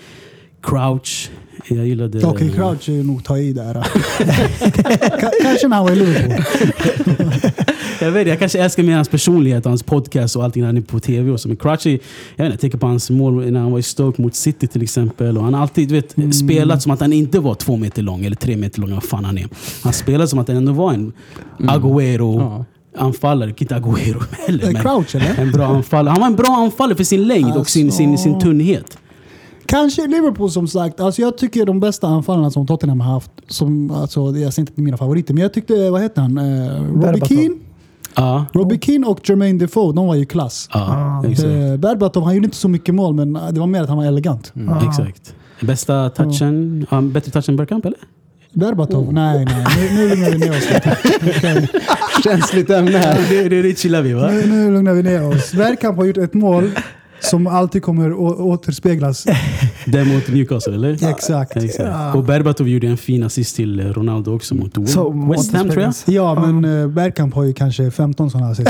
[0.62, 1.30] Crouch.
[1.68, 2.26] Jag gillade...
[2.26, 3.74] Okej, Crouch är nog ta i där.
[3.74, 6.44] Ka- Kanske när han var i Liverpool.
[8.02, 10.82] Jag vet jag kanske älskar mer hans personlighet, hans podcast och allting när han är
[10.82, 11.32] på tv.
[11.32, 11.48] Och så.
[11.48, 12.00] Men Crouch, är- jag, vet
[12.40, 15.38] inte, jag tänker på hans mål när han var i Stoke mot City till exempel.
[15.38, 16.34] Och han har alltid du vet, Mm.
[16.34, 19.26] spelat som att han inte var två meter lång eller tre meter lång, vad fan
[19.26, 19.48] han är.
[19.84, 21.12] Han spelade som att han ändå var en
[21.58, 22.40] Agüero.
[22.42, 22.66] Ja.
[22.98, 24.72] Anfallare, inte Agüero heller.
[24.74, 25.36] Men Crouch eller?
[25.42, 26.12] en bra anfallare.
[26.12, 28.48] Han var en bra anfallare för sin längd och sin, sin, sin Alltså.
[28.48, 28.98] tunnhet.
[29.70, 31.00] Kanske Liverpool som sagt.
[31.00, 34.82] Alltså jag tycker de bästa anfallarna som Tottenham har haft, som, alltså, jag säger inte
[34.82, 36.38] mina favoriter, men jag tyckte, vad heter han?
[36.38, 37.26] Eh, Robbie.
[37.26, 37.56] Keane?
[38.16, 40.70] Ja, Robbie Keane och Jermaine Defoe, de var ju klass.
[40.72, 41.24] Ah.
[41.26, 44.06] Eh, Berbatov, han gjorde inte så mycket mål, men det var mer att han var
[44.06, 44.54] elegant.
[44.70, 44.88] Ah.
[44.88, 45.36] exakt.
[45.62, 48.00] Bästa touchen, ja, bättre touch än Bergkamp eller?
[48.54, 49.14] Berbatov?
[49.14, 49.66] Nej, nej.
[49.78, 51.68] Nu, nu lugnar vi ner oss lite.
[52.24, 53.20] Känsligt ämne här.
[53.30, 54.28] Det, det, det chillar vi va?
[54.28, 55.54] Nu, nu lugnar vi ner oss.
[55.54, 56.72] Bergkamp har gjort ett mål
[57.20, 59.26] som alltid kommer å- återspeglas.
[59.86, 61.10] Den mot Newcastle eller?
[61.10, 61.56] Exakt.
[61.58, 62.16] Exakt.
[62.16, 65.84] Och Berbatov gjorde en fin assist till eh, Ronaldo också mot Så, West Ham tror
[65.84, 65.94] jag.
[66.06, 68.70] Ja, men uh, Bergkamp har ju kanske 15 sådana assist.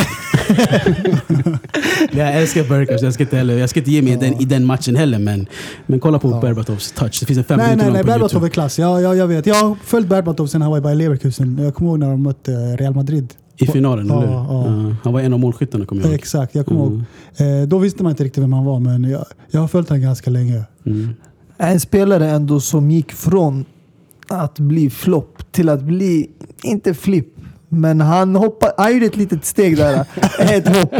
[2.12, 4.34] Jag älskar Bergkamp, så jag ska inte, heller, jag ska inte ge mig i den,
[4.41, 5.20] i den matchen heller.
[5.20, 5.47] Men,
[5.86, 7.18] men kolla på Berbatovs touch.
[7.20, 8.02] Det finns en fem Nej, minuter nej, nej.
[8.04, 8.80] på Berbatov är klass.
[8.80, 9.45] Jag, jag, jag vet.
[9.45, 11.58] Jag har följt Berbatov sen han var i Bayer Leverkusen.
[11.64, 13.34] Jag kommer ihåg när de mötte Real Madrid.
[13.60, 14.34] I finalen, Ja, eller.
[14.34, 16.20] Ja, han var en av målskyttarna kommer jag ihåg.
[16.20, 17.03] Exakt, jag kommer Mm.
[17.39, 17.62] ihåg.
[17.62, 20.01] Eh, då visste man inte riktigt vem han var, men jag, jag har följt honom
[20.03, 20.64] ganska länge.
[20.86, 21.10] Mm.
[21.57, 23.66] En spelare ändå som gick från
[24.28, 26.30] att bli flopp till att bli,
[26.64, 27.34] inte flipp,
[27.70, 30.05] men han hoppade, han gjorde ett litet steg där.
[30.39, 30.93] ett hopp.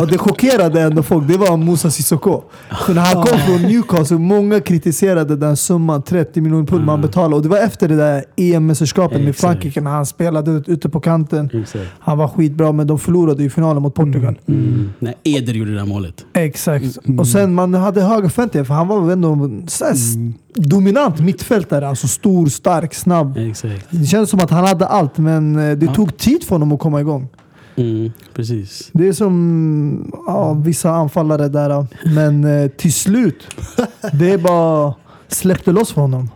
[0.00, 1.28] Och det chockerade ändå folk.
[1.28, 2.42] Det var Moussa Sissoko.
[2.88, 7.36] När han kom från Newcastle, många kritiserade den summan, 30 miljoner pund man betalade.
[7.36, 9.36] Och det var efter det där EM-mästerskapet med.
[9.36, 11.50] Frankrike när han spelade ut- ute på kanten.
[11.98, 14.38] Han var skitbra, men de förlorade i finalen mot Portugal.
[14.48, 14.90] Mm.
[14.98, 16.24] När Eder gjorde det där målet.
[16.32, 16.98] Exakt.
[17.18, 20.14] Och sen man hade höga förväntningar för han var ändå så här s-
[20.56, 21.88] dominant mittfältare.
[21.88, 23.36] Alltså stor, stark, snabb.
[23.36, 23.86] Exakt.
[23.90, 26.80] Det kändes som att han hade allt men eh, det tog tid för honom att
[26.80, 27.28] komma igång.
[27.76, 28.12] Mm.
[28.34, 28.90] Precis.
[28.92, 31.86] Det är som ja, vissa anfallare där.
[32.14, 33.46] Men eh, till slut,
[34.12, 34.94] det är bara
[35.28, 36.30] släppte loss för honom.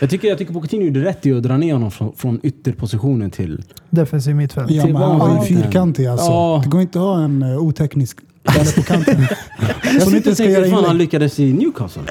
[0.00, 3.30] Jag tycker, jag tycker Pochettino gjorde rätt i att dra ner honom från, från ytterpositionen
[3.30, 3.62] till...
[3.90, 4.70] Defensiv mittfält.
[4.70, 6.26] Ja, men han var ju fyrkantig alltså.
[6.26, 6.60] Ja.
[6.64, 9.26] Det går inte att ha en uh, oteknisk spelare på kanten.
[9.82, 12.02] Jag sitter inte och tänker hur fan han lyckades i Newcastle.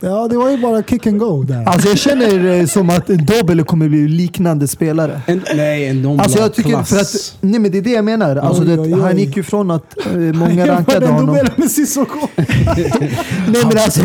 [0.00, 1.64] Ja, det var ju bara kick and go där.
[1.64, 5.20] Alltså jag känner eh, som att Dobele kommer bli liknande spelare.
[5.26, 6.88] En, nej, en Dombla Alltså jag tycker, klass.
[6.88, 8.36] för att, nej men det är det jag menar.
[8.36, 9.00] Alltså Oj, det, oj, oj.
[9.00, 11.34] Han gick ju från att eh, många rankade honom.
[11.34, 12.18] med med Sissoko.
[12.36, 14.02] Nej men, alltså,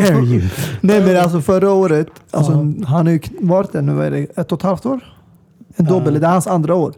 [0.81, 2.51] nej men alltså förra året, alltså,
[2.85, 4.99] han har ju varit där nu, vad är det, ett och ett halvt år?
[5.75, 6.93] En dobbel, det är hans andra år.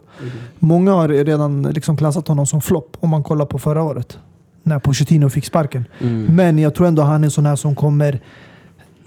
[0.58, 4.18] Många har redan liksom klassat honom som flopp om man kollar på förra året.
[4.62, 5.84] När Pochettino fick sparken.
[6.00, 6.24] Mm.
[6.36, 8.20] Men jag tror ändå han är en sån här som kommer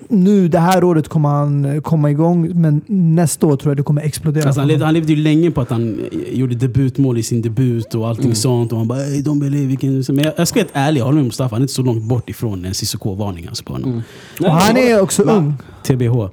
[0.10, 3.84] nu det här året kommer han eh, komma igång, men nästa år tror jag det
[3.84, 4.45] kommer explodera.
[4.45, 7.41] Alltså, han, levde, han levde ju länge på att han eh, gjorde debutmål i sin
[7.41, 8.72] debut och allting sånt.
[8.72, 10.03] Och han bara ey, Dombele, vilken...
[10.08, 11.55] Men jag, jag ska vara helt ärlig, jag håller med Mustafa.
[11.55, 13.89] Han är inte så långt bort ifrån en Cissoko-varning alltså på honom.
[13.91, 14.03] Mm.
[14.51, 15.34] Och han är också Va?
[15.34, 15.53] ung.
[15.84, 16.30] TBH.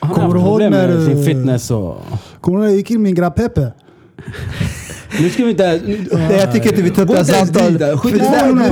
[0.00, 1.96] Han har Kommer haft du ihåg problem med när sin du- fitness och...
[2.40, 3.72] Kommer du ihåg när jag gick in min grabb Pepe?
[5.20, 5.80] Nu ska vi inte...
[6.12, 8.00] Nej, jag tycker inte vi tar upp det här samtalet.
[8.00, 8.22] Skjut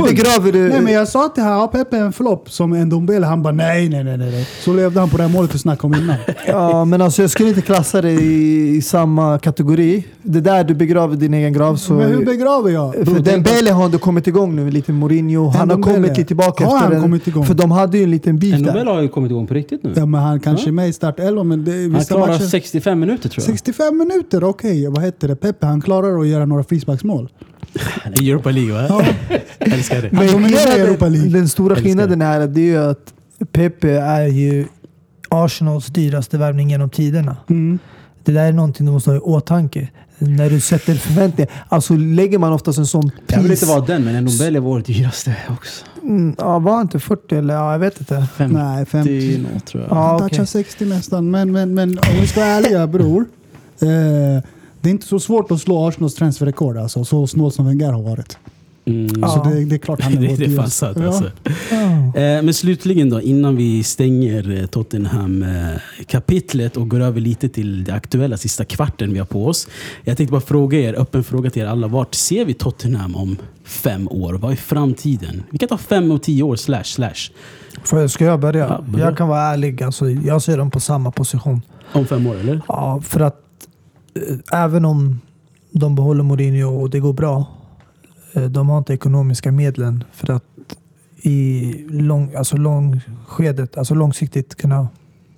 [0.05, 0.69] begraver du...
[0.69, 3.27] Nej men jag sa till honom, har Pepe en flopp som en Dombele?
[3.27, 4.49] Han bara nej, nej, nej, nej.
[4.61, 6.17] Så levde han på det här målet du snackade om innan.
[6.47, 10.05] Ja, men alltså jag skulle inte klassa det i, i samma kategori.
[10.23, 11.77] Det där du begraver din egen grav.
[11.77, 12.95] Så, Men hur begraver jag?
[12.95, 15.49] för Dembele har ändå kommit igång nu, lite Mourinho.
[15.49, 17.47] Han har kommit lite tillbaka Har efter han kommit igång?
[17.47, 18.85] För de hade ju en liten beef där.
[18.85, 19.93] har ju kommit igång på riktigt nu.
[19.97, 22.45] Ja men han kanske är med i startelvan men det är Han klarar matcher...
[22.45, 23.45] 65 minuter tror jag.
[23.45, 24.89] 65 minuter, okej.
[24.89, 25.37] Vad heter det?
[25.37, 27.29] Pepe, han klarar att göra några frisparksmål.
[28.05, 29.05] Europa League va?
[29.59, 30.09] Älskar det.
[30.09, 31.31] Dominerar i skillnaden- Europa League.
[31.31, 33.13] Den stora skillnaden är att det är ju att
[33.53, 34.67] Pepe är ju
[35.29, 37.37] Arsenals dyraste värvning genom tiderna.
[37.51, 37.79] Mm.
[38.25, 39.89] Det där är någonting du måste ha i åtanke.
[40.19, 41.51] när du sätter förväntningar.
[41.69, 43.63] Alltså lägger man oftast en sån Jag vill pris...
[43.63, 45.85] inte vara den, men en Nobel är vår dyraste också.
[46.03, 47.55] Mm, ja, var inte 40 eller?
[47.55, 48.27] Ja, jag vet inte.
[48.37, 49.39] 50 Nej, 50.
[49.53, 49.93] nog tror jag.
[49.93, 50.29] Ja, Han okej.
[50.29, 51.31] touchar 60 nästan.
[51.31, 53.25] Men, men, men om vi ska vara ärliga bror.
[53.83, 54.43] Eh,
[54.85, 56.77] det är inte så svårt att slå Arsenals transferrekord.
[56.77, 58.39] Alltså, så snål som Wenger har varit.
[58.87, 59.21] Mm.
[59.23, 59.29] Ja.
[59.29, 60.63] Så det, det är klart han är det, vår det är Ja.
[60.63, 60.95] alltså.
[61.71, 61.77] Ja.
[62.21, 67.93] Eh, Men slutligen då, innan vi stänger eh, Tottenham-kapitlet och går över lite till det
[67.95, 69.69] aktuella sista kvarten vi har på oss.
[70.03, 71.89] Jag tänkte bara fråga er, öppen fråga till er alla.
[71.89, 74.33] Vart ser vi Tottenham om fem år?
[74.35, 75.43] Vad är framtiden?
[75.51, 77.15] Vi kan ta fem och tio år slash slash.
[78.09, 78.67] Ska jag börja?
[78.69, 79.05] Ja, börja.
[79.05, 79.83] Jag kan vara ärlig.
[79.83, 81.63] Alltså, jag ser dem på samma position.
[81.93, 82.61] Om fem år eller?
[82.69, 83.41] Ja, för att eh,
[84.53, 85.21] även om
[85.71, 87.47] de behåller Mourinho och det går bra.
[88.33, 90.45] eh, De har inte ekonomiska medlen för att
[91.23, 94.89] i lång, alltså långskedet, alltså långsiktigt kunna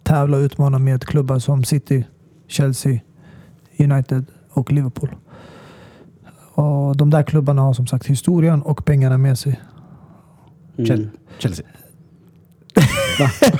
[0.02, 2.04] tävla och utmana med klubbar som City,
[2.46, 3.00] Chelsea,
[3.78, 5.16] United och Liverpool.
[6.54, 9.60] Och de där klubbarna har som sagt historien och pengarna med sig.
[10.78, 11.08] Mm.
[11.38, 11.66] Chelsea.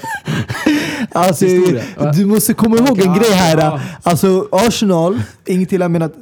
[1.13, 2.13] Alltså, Historia.
[2.13, 3.59] du måste komma ihåg en grej här.
[3.59, 3.81] ja.
[4.03, 6.13] Alltså Arsenal, inget illa menat,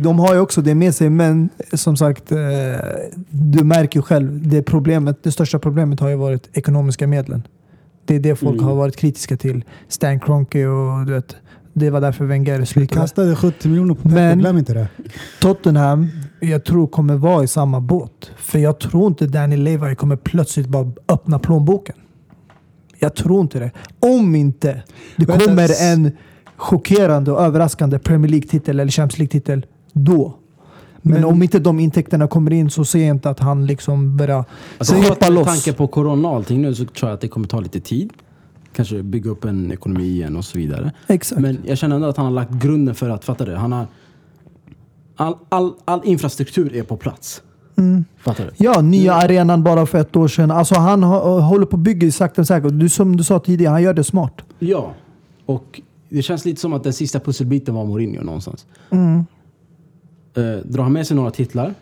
[0.00, 1.10] de, har ju också det med sig.
[1.10, 2.38] Men som sagt, eh,
[3.30, 4.48] du märker ju själv.
[4.48, 7.42] Det, problemet, det största problemet har ju varit ekonomiska medlen.
[8.04, 8.64] Det är det folk Mm.
[8.64, 9.64] har varit kritiska till.
[9.88, 11.36] Stan Kroenke och du vet.
[11.74, 13.00] Det var därför Wenger Vi slutade.
[13.00, 14.88] kastade 70 miljoner på Men- Pep, glöm inte det.
[15.40, 16.08] Tottenham,
[16.40, 18.30] jag tror kommer vara i samma båt.
[18.36, 21.96] För jag tror inte Danny Levi kommer plötsligt bara öppna plånboken.
[23.02, 23.70] Jag tror inte det.
[24.00, 24.82] Om inte
[25.16, 26.12] det Vänta, kommer s- en
[26.56, 30.34] chockerande och överraskande Premier League-titel eller Champions League-titel, då.
[31.02, 34.16] Men, Men- om inte de intäkterna kommer in så ser jag inte att han liksom
[34.16, 34.44] börjar
[34.78, 35.46] Alltså, med loss.
[35.46, 38.10] tanke på corona och allting nu så tror jag att det kommer ta lite tid.
[38.72, 40.92] Kanske bygga upp en ekonomi igen och så vidare.
[41.06, 41.40] Exakt.
[41.40, 43.54] Men jag känner ändå att han har lagt grunden för att, fattar du?
[43.54, 43.86] Han har,
[45.16, 47.42] all, all, all infrastruktur är på plats.
[47.78, 48.04] Mm.
[48.18, 48.64] Fattar du?
[48.64, 50.50] Ja, nya arenan bara för ett år sedan.
[50.50, 52.70] Alltså han håller på att bygga sakta men säkert.
[52.72, 54.42] Du, som du sa tidigare, han gör det smart.
[54.58, 54.92] Ja.
[55.46, 58.66] Och det känns lite som att den sista pusselbiten var Mourinho någonstans.
[58.90, 59.24] Mm.
[60.36, 61.74] Eh, drar han med sig några titlar?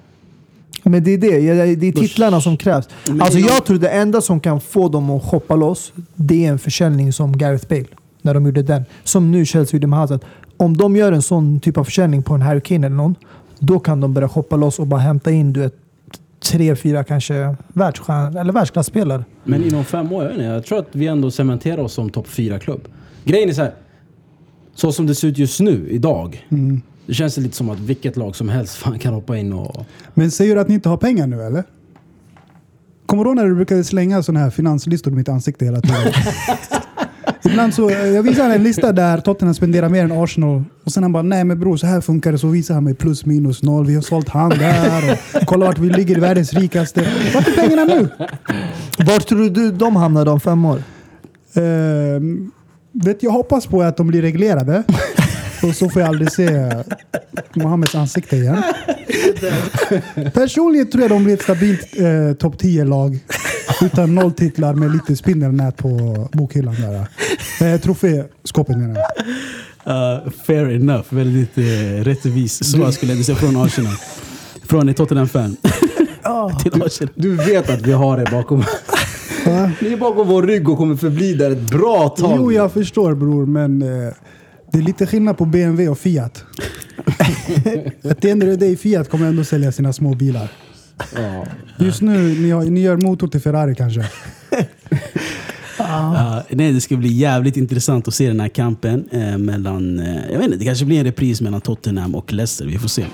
[0.83, 1.75] Men det är det.
[1.75, 2.89] Det är titlarna som krävs.
[3.21, 6.59] Alltså jag tror det enda som kan få dem att shoppa loss, det är en
[6.59, 7.87] försäljning som Gareth Bale.
[8.23, 8.85] När de gjorde den.
[9.05, 10.21] Som nu Chelsea gjorde med Hazard.
[10.57, 13.15] Om de gör en sån typ av försäljning på en Harry Kane eller någon,
[13.61, 15.75] då kan de börja shoppa loss och bara hämta in du vet,
[16.41, 19.25] tre, fyra kanske världsstjärnor eller världsklasspelare.
[19.45, 22.29] Men inom fem år, jag, inte, jag tror att vi ändå cementerar oss som topp
[22.29, 22.89] fyra klubb
[23.25, 23.75] Grejen är så här.
[24.75, 26.47] Så som det ser ut just nu, idag.
[26.49, 26.83] Mm.
[27.07, 29.87] Det känns lite som att vilket lag som helst fan kan hoppa in och...
[30.15, 31.65] Men säger du att ni inte har pengar nu eller?
[33.07, 35.97] Kommer du ihåg när du brukade slänga sådana här finanslistor i mitt ansikte hela tiden?
[37.45, 41.13] Ibland så, jag visar en lista där Tottenham spenderar mer än Arsenal och sen han
[41.13, 42.39] bara nej men bror så här funkar det.
[42.39, 43.87] Så visar han mig plus minus noll.
[43.87, 47.09] Vi har sålt han där och kolla vart vi ligger i världens rikaste.
[47.35, 48.09] Vart är pengarna nu?
[48.99, 50.83] Var tror du de hamnar om fem år?
[51.55, 52.51] Ehm,
[52.93, 54.83] vet, jag hoppas på att de blir reglerade.
[55.63, 56.71] Och så får jag aldrig se
[57.55, 58.63] Mohammeds ansikte igen.
[60.35, 63.19] Personligen tror jag de blir ett stabilt eh, topp 10-lag.
[63.83, 66.75] Utan noll titlar med lite spindelnät på bokhyllan.
[66.75, 67.07] Där.
[67.67, 69.27] Eh, troféskåpet menar jag.
[69.87, 71.05] Uh, fair enough.
[71.09, 71.65] Väldigt uh,
[72.05, 73.95] rättvis svar skulle jag säga från Arsenal.
[74.63, 75.57] Från ett Tottenham-fan
[76.63, 77.15] till Arsenal.
[77.15, 78.65] Du vet att vi har det bakom...
[79.81, 82.37] Ni är bakom vår rygg och kommer förbli där ett bra tag.
[82.37, 84.13] Jo, jag förstår bror, men eh,
[84.73, 86.45] det är lite skillnad på BMW och Fiat.
[88.05, 90.49] Att det enda det är Fiat kommer ändå sälja sina små bilar.
[91.15, 91.47] Ja.
[91.79, 94.09] Just nu, ni, har, ni gör motor till Ferrari kanske?
[95.81, 100.01] Uh, nej, det ska bli jävligt intressant att se den här kampen eh, mellan...
[100.01, 102.67] eh, jag vet inte, det kanske blir en repris mellan Tottenham och Leicester.
[102.67, 103.05] Vi får se.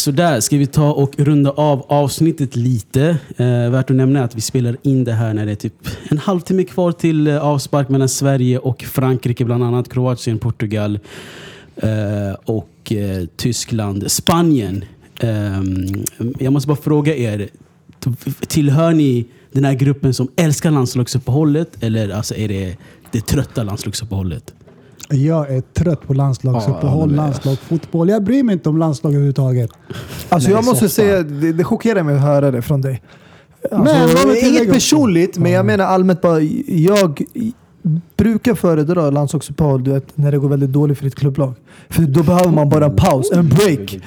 [0.00, 3.16] Så där ska vi ta och runda av avsnittet lite.
[3.36, 6.18] Eh, värt att nämna att vi spelar in det här när det är typ en
[6.18, 10.98] halvtimme kvar till eh, avspark mellan Sverige och Frankrike, bland annat Kroatien, Portugal
[12.44, 14.84] och eh, Tyskland, Spanien.
[15.20, 15.86] Ehm,
[16.38, 17.48] jag måste bara fråga er,
[18.46, 22.76] tillhör ni den här gruppen som älskar landslagsuppehållet eller alltså är det
[23.12, 24.54] det trötta landslagsuppehållet?
[25.08, 28.08] Jag är trött på landslagsuppehåll, Ja, landslag, fotboll.
[28.08, 29.70] Jag bryr mig inte om landslag överhuvudtaget.
[30.28, 33.02] Alltså Nej, jag måste säga, det, det chockerar mig att höra det från dig.
[33.72, 36.40] Alltså, Men inget personligt, men jag menar allmänt bara.
[36.66, 37.22] Jag
[38.16, 41.54] brukar föredra landslagsuppehåll du vet, när det går väldigt dåligt för ett klubblag.
[41.88, 43.98] För då behöver man bara en paus, en break.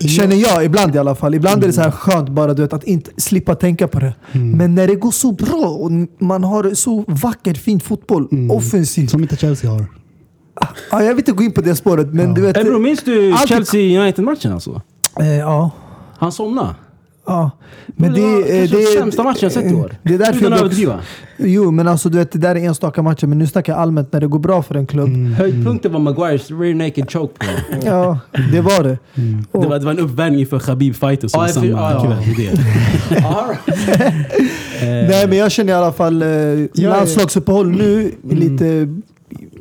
[0.00, 1.34] Känner jag ibland i alla fall.
[1.34, 4.14] Ibland är det så här skönt bara du vet, att inte slippa tänka på det.
[4.32, 9.10] Men när det går så bra och man har så vackert fint fotboll, offensivt.
[9.10, 9.86] Som inte Chelsea har.
[10.90, 12.64] Ja, jag vill inte gå in på det spåret, men du vet...
[12.64, 14.82] Bro, minns du Alltid- Chelsea United-matchen alltså?
[15.20, 15.70] eh, ja.
[16.18, 16.74] Han somnade.
[17.26, 17.50] Ja.
[17.86, 19.94] Men Det det, var kanske det, den sämsta matchen jag sett i år.
[20.02, 21.00] Det är därför Utan att överdriva.
[21.38, 23.26] Jo, men alltså du vet, det där är enstaka matcher.
[23.26, 25.08] Men nu snackar jag allmänt när det går bra för en klubb.
[25.08, 25.32] Mm.
[25.32, 27.46] Höjdpunkten var Maguires rear naked choke.
[27.84, 28.18] Ja,
[28.52, 28.98] det var det.
[29.52, 32.14] Och, Det var, det var en uppvärmning för Khabib-fighten som Ja, var jag samma ja.
[32.34, 32.56] kväll.
[33.10, 33.58] Det.
[35.08, 36.28] Nej, men jag känner i alla fall eh,
[36.74, 38.12] landslagsuppehåll nu.
[38.30, 38.88] Lite,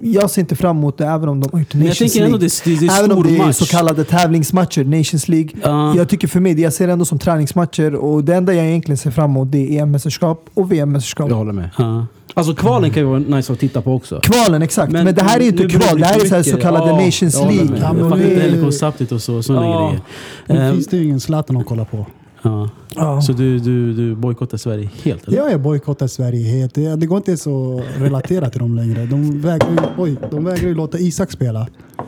[0.01, 2.37] jag ser inte fram emot det, även om de har gjort Men jag Nations League.
[2.37, 3.55] det, det, det är Även om det är match.
[3.55, 5.49] så kallade tävlingsmatcher, Nations League.
[5.63, 5.95] Ja.
[5.95, 7.95] Jag tycker för mig, det jag ser ändå som träningsmatcher.
[7.95, 11.29] Och det enda jag egentligen ser fram emot det är EM-mästerskap och VM-mästerskap.
[11.29, 11.69] Jag håller med.
[11.77, 12.05] Ja.
[12.33, 14.19] Alltså kvalen kan ju vara nice att titta på också.
[14.23, 14.91] Kvalen, exakt.
[14.91, 16.57] Men, Men det här är ju inte det kval, det här är så, här så
[16.57, 17.57] kallade Ja, Nations League.
[17.81, 19.87] Jag men fattar det- inte heller konceptet och så, sådana Ja.
[19.87, 20.01] grejer.
[20.47, 22.05] Nu Ehm, finns det ju ingen Zlatan att kolla på.
[22.41, 22.69] Ja.
[22.95, 23.21] Ja.
[23.21, 25.27] Så du, du, du bojkottar Sverige helt?
[25.27, 25.37] Eller?
[25.37, 26.73] Jag är bojkottar Sverige helt.
[26.73, 29.05] Det, det går inte så relatera till dem längre.
[29.05, 31.59] De vägrar, ju- oj, de vägrar ju låta Isak spela.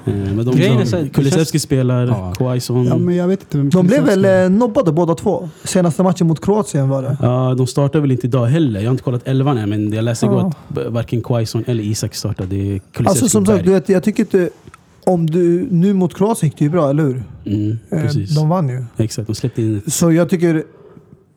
[0.05, 2.33] Eh, Men de, Grejen är så här, det Kulusevski spelar, Ja.
[2.37, 2.83] Quaison.
[2.85, 5.49] Ja, Ja, men jag vet inte vem De blev väl eh, nobbade båda två?
[5.63, 7.55] Senaste matchen mot Kroatien var det.
[7.55, 8.79] de startar väl inte idag heller.
[8.79, 10.47] Jag har inte kollat elvan än, men jag läste igår Ja.
[10.47, 12.49] att b- varken Quaison eller Isak startade.
[12.49, 13.65] Det är Kulusevski Alltså som sagt, Berg.
[13.65, 14.49] du vet, jag tycker inte...
[15.05, 17.23] Om du, nu mot Kroatien gick det ju bra, eller hur?
[17.45, 18.35] Mm, Eh, precis.
[18.35, 18.85] De vann ju.
[18.97, 19.81] Exakt, de släppte in...
[19.87, 20.63] Så jag tycker,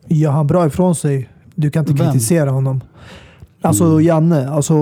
[0.09, 2.12] gör han bra ifrån sig, du kan inte Vem?
[2.12, 2.81] kritisera honom.
[3.62, 4.05] Alltså Mm.
[4.05, 4.75] Janne, alltså,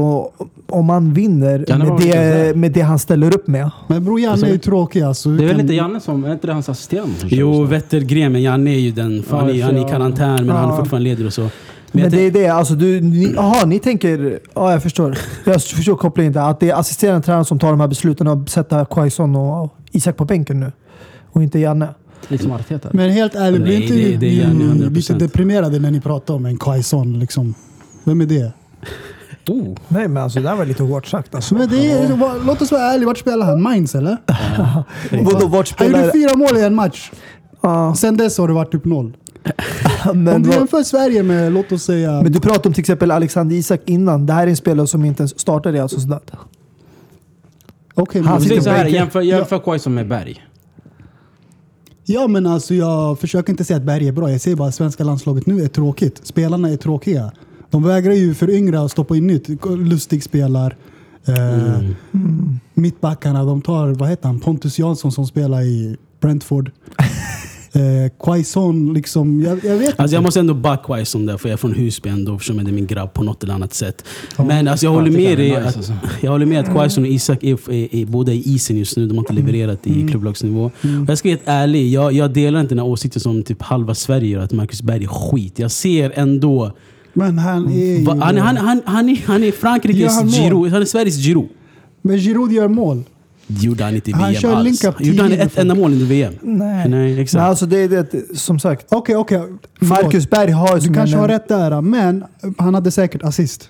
[0.69, 3.71] om man vinner Janne med det, med det han ställer upp med.
[3.89, 5.29] Men bror Janne är ju tråkig alltså.
[5.31, 6.69] Det är väl kan- inte Janne som, är inte det hans
[7.31, 7.65] kör Jo?
[7.65, 9.23] Wettergren, men Janne är ju den...
[9.23, 9.89] För Ja, han, är, han är i ja.
[9.89, 10.77] karantän, men han är Ja.
[10.77, 11.49] fortfarande ledig och så.
[11.93, 15.19] Men, jag det är det, alltså du, ni, aha, ni tänker, ja jag förstår.
[15.45, 16.51] Jag förstår kopplingen där.
[16.51, 20.17] Att det är assisterande tränaren som tar de här besluten att sätta Quaison och Isak
[20.17, 20.73] på bänken nu.
[21.33, 21.89] Och inte Janne.
[22.29, 22.89] Liksom Arteta.
[22.93, 24.91] Men helt ärligt, blir inte det- det är Janne, ni 100%.
[24.95, 27.19] lite deprimerade när ni pratar om en Quaison?
[27.19, 27.55] Liksom.
[28.05, 28.53] Vem är det?
[29.49, 29.77] Oh.
[29.89, 31.55] Nej men alltså det där var lite hårt sagt alltså.
[31.55, 33.63] Men det är, va- låt oss vara ärliga, vart spelar han?
[33.63, 34.17] Mainz eller?
[35.25, 36.13] Vadå vart Han gjorde spelar...
[36.13, 37.11] fyra mål i en match.
[37.61, 39.17] Ja, Sen dess har det varit typ noll.
[40.15, 42.23] men, Om du jämför Sverige med, låt oss säga...
[42.23, 44.27] men du pratade om till exempel Alexander Isak innan.
[44.27, 46.31] Det här är en spelare som inte ens startade i Alltså Sociedad.
[47.95, 50.47] Okej, Han men, Vi sitter så på här, jämför, jämför Quaison med Berg.
[52.05, 54.31] ja men alltså jag försöker inte säga att Berg är bra.
[54.31, 56.21] Jag säger bara att svenska landslaget nu är tråkigt.
[56.23, 57.33] Spelarna är tråkiga.
[57.71, 59.49] De vägrar ju föryngra och stoppa in nytt.
[59.67, 60.77] Lustig spelar.
[61.27, 61.81] Eh,
[62.15, 62.61] Mm.
[62.75, 66.71] Mittbackarna, de tar, vad heter han, Pontus Jansson som spelar i Brentford.
[67.73, 70.15] eh, Quaison, liksom, jag, jag vet Alltså inte.
[70.15, 72.73] jag måste ändå backa Quaison där, för jag är från Husby ändå, eftersom det är
[72.73, 74.05] min grabb på något eller annat sätt.
[74.39, 74.45] Ja.
[74.45, 75.93] Men alltså jag Ja, håller med dig nice, att, alltså.
[76.21, 79.07] jag håller med att Quaison och Isak är, är, är båda i isen just nu.
[79.07, 80.65] De har inte levererat i klubblagsnivå.
[80.65, 80.73] Och
[81.09, 83.95] jag ska vara helt ärlig, jag, jag delar inte den här åsikten som typ halva
[83.95, 85.59] Sverige gör, att Marcus Berg är skit.
[85.59, 86.73] Jag ser ändå...
[87.13, 88.07] Men han är ju...
[88.07, 90.35] Han, han, han, han, är, han är Frankrikes?
[90.35, 91.49] Giroud, han är Sveriges Giroud.
[92.03, 93.03] Men Giroud gör mål.
[93.61, 94.65] Gjorde han inte i Han VM kör alls.
[94.65, 96.35] link-up Gjorde han ett enda mål under VM?
[96.43, 96.89] Nej.
[96.89, 97.41] Nej, exakt.
[97.41, 98.87] Men alltså det är det, som sagt.
[98.91, 99.43] Okej, okej.
[99.81, 102.25] Marcus Berg har Du kanske har rätt där, men
[102.59, 103.69] han hade säkert assist.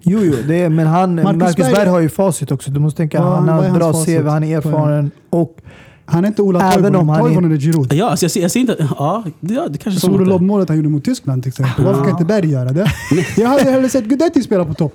[0.00, 2.70] Jo, jo, det är, men han, Marcus Marcus, Berg- Berg, har ju facit också.
[2.70, 3.92] Du måste tänka, Ja, han har bra?
[3.92, 5.10] CV, han är erfaren.
[5.30, 5.56] Och
[6.10, 7.08] Han är inte Ola Toivonen.
[7.08, 7.92] han Toivonen är Giroud.
[7.92, 8.76] Ja, alltså jag, ser, jag ser inte...
[8.98, 10.24] Ja, ja, det kanske är Som så.
[10.24, 11.84] lobbmålet han gjorde mot Tyskland till exempel.
[11.84, 12.90] Varför kan inte Berg göra det?
[13.36, 14.94] Jag hade hellre sett Guidetti spela på topp.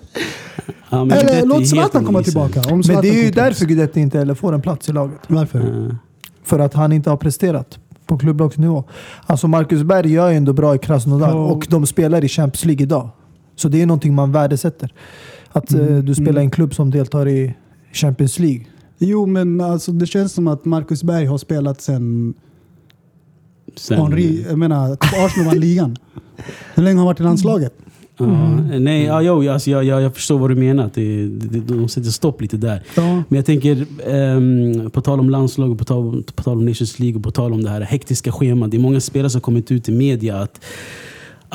[0.90, 2.60] Ja, men Eller låt Zlatan komma tillbaka.
[2.62, 3.46] Om men Zlatan det är ju kommer tillbaka.
[3.50, 5.20] därför Guidetti inte heller får en plats i laget.
[5.28, 5.60] Varför?
[5.88, 5.96] Eh,
[6.44, 8.84] För att han inte har presterat på klubblagsnivå.
[9.26, 11.36] Alltså Marcus Berg gör ju ändå bra i Krasnodar Ja.
[11.36, 13.10] och de spelar i Champions League idag.
[13.56, 14.94] Så det är någonting man värdesätter.
[15.52, 17.56] Att eh, du spelar i en klubb som deltar i
[17.94, 18.66] Champions League.
[18.98, 22.34] Jo, men alltså, det känns som att Marcus Berg har spelat sen
[23.76, 25.98] sen- Henri, jag menar, typ Arsenal vann ligan.
[26.76, 27.74] Hur länge har han varit i landslaget?
[28.18, 28.26] Ja,
[28.80, 30.90] nej, ja, jo, alltså, jag, jag, jag förstår vad du menar.
[30.94, 32.84] Det, det, de sätter stopp lite där.
[32.96, 33.24] Ja.
[33.28, 37.00] Men jag tänker, ehm, på tal om landslag, och på tal, på tal om Nations
[37.00, 38.72] League och på tal om det här hektiska schemat.
[38.72, 40.66] Det är många spelare som kommit ut i media att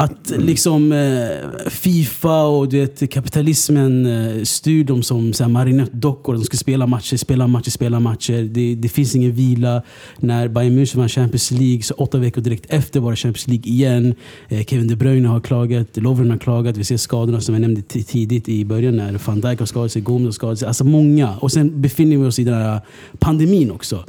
[0.01, 6.35] att liksom eh, Fifa och du vet, kapitalismen eh, styr dem som så här, marionettdockor.
[6.35, 8.43] De ska spela matcher, spela matcher, spela matcher.
[8.53, 9.83] Det, det finns ingen vila.
[10.19, 13.73] När Bayern München vann Champions League, så åtta veckor direkt efter var det Champions League
[13.73, 14.15] igen.
[14.49, 16.77] Eh, Kevin De Bruyne har klagat, Lovren har klagat.
[16.77, 20.03] Vi ser skadorna som jag nämnde tidigt i början när van Dijk har skadat sig,
[20.03, 20.69] Gomes har skadat sig.
[20.69, 21.37] Alltså många.
[21.37, 22.81] Och sen befinner vi oss i den här
[23.19, 24.05] pandemin också.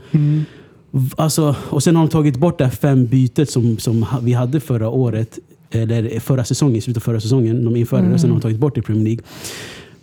[0.91, 4.33] V- Alltså, och sen har de tagit bort det här fem bytet som, som vi
[4.33, 5.39] hade förra året.
[5.71, 7.65] Eller förra säsongen, i slutet av förra säsongen.
[7.65, 9.23] De införde det, sen har de tagit bort det i Premier League.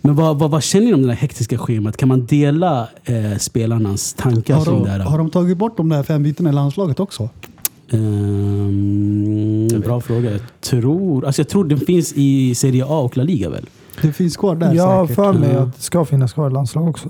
[0.01, 1.97] Men vad, vad, vad känner ni om det här hektiska schemat?
[1.97, 4.99] Kan man dela eh, spelarnas tankar Har, kring de, det här?
[4.99, 7.29] har de tagit bort de där fem bytena i landslaget också?
[7.91, 10.31] En bra fråga.
[10.31, 13.65] Jag tror, alltså jag tror den finns i Serie A och La Liga väl?
[14.01, 15.15] Det finns kvar där Jag har säkert.
[15.15, 15.59] för mig Ja.
[15.59, 17.09] att det ska finnas kvar i landslag också.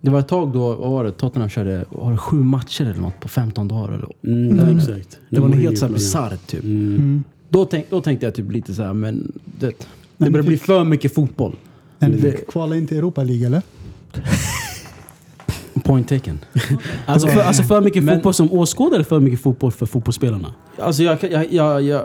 [0.00, 1.12] Det var ett tag då, vad var det?
[1.12, 3.92] Tottenham körde var det sju matcher eller något på 15 dagar.
[3.94, 4.08] Eller?
[4.24, 5.18] Mm, ja, exakt.
[5.30, 6.64] Det var Mourinho helt bisarrt typ.
[6.64, 7.24] Mm.
[7.50, 7.60] Mm.
[7.60, 9.86] Då, tänk, då tänkte jag typ lite så här, men det,
[10.16, 11.56] det börjar bli för mycket fotboll.
[11.98, 13.62] Men fick kvala in till Europa League eller?
[15.84, 16.38] Point taken.
[17.06, 20.54] Alltså, för, alltså för mycket Men- fotboll som åskådare för mycket fotboll för fotbollsspelarna?
[20.78, 22.02] Alltså jag, jag, jag, jag,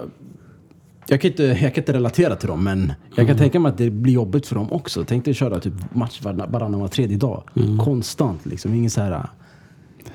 [1.07, 3.77] jag, kan inte, jag kan inte relatera till dem, men jag kan tänka mig att
[3.77, 5.05] det blir jobbigt för dem också.
[5.07, 7.43] Tänk dig köra typ match varann- varannan var tredje dag.
[7.83, 8.73] Konstant liksom.
[8.73, 9.29] Ingen så här...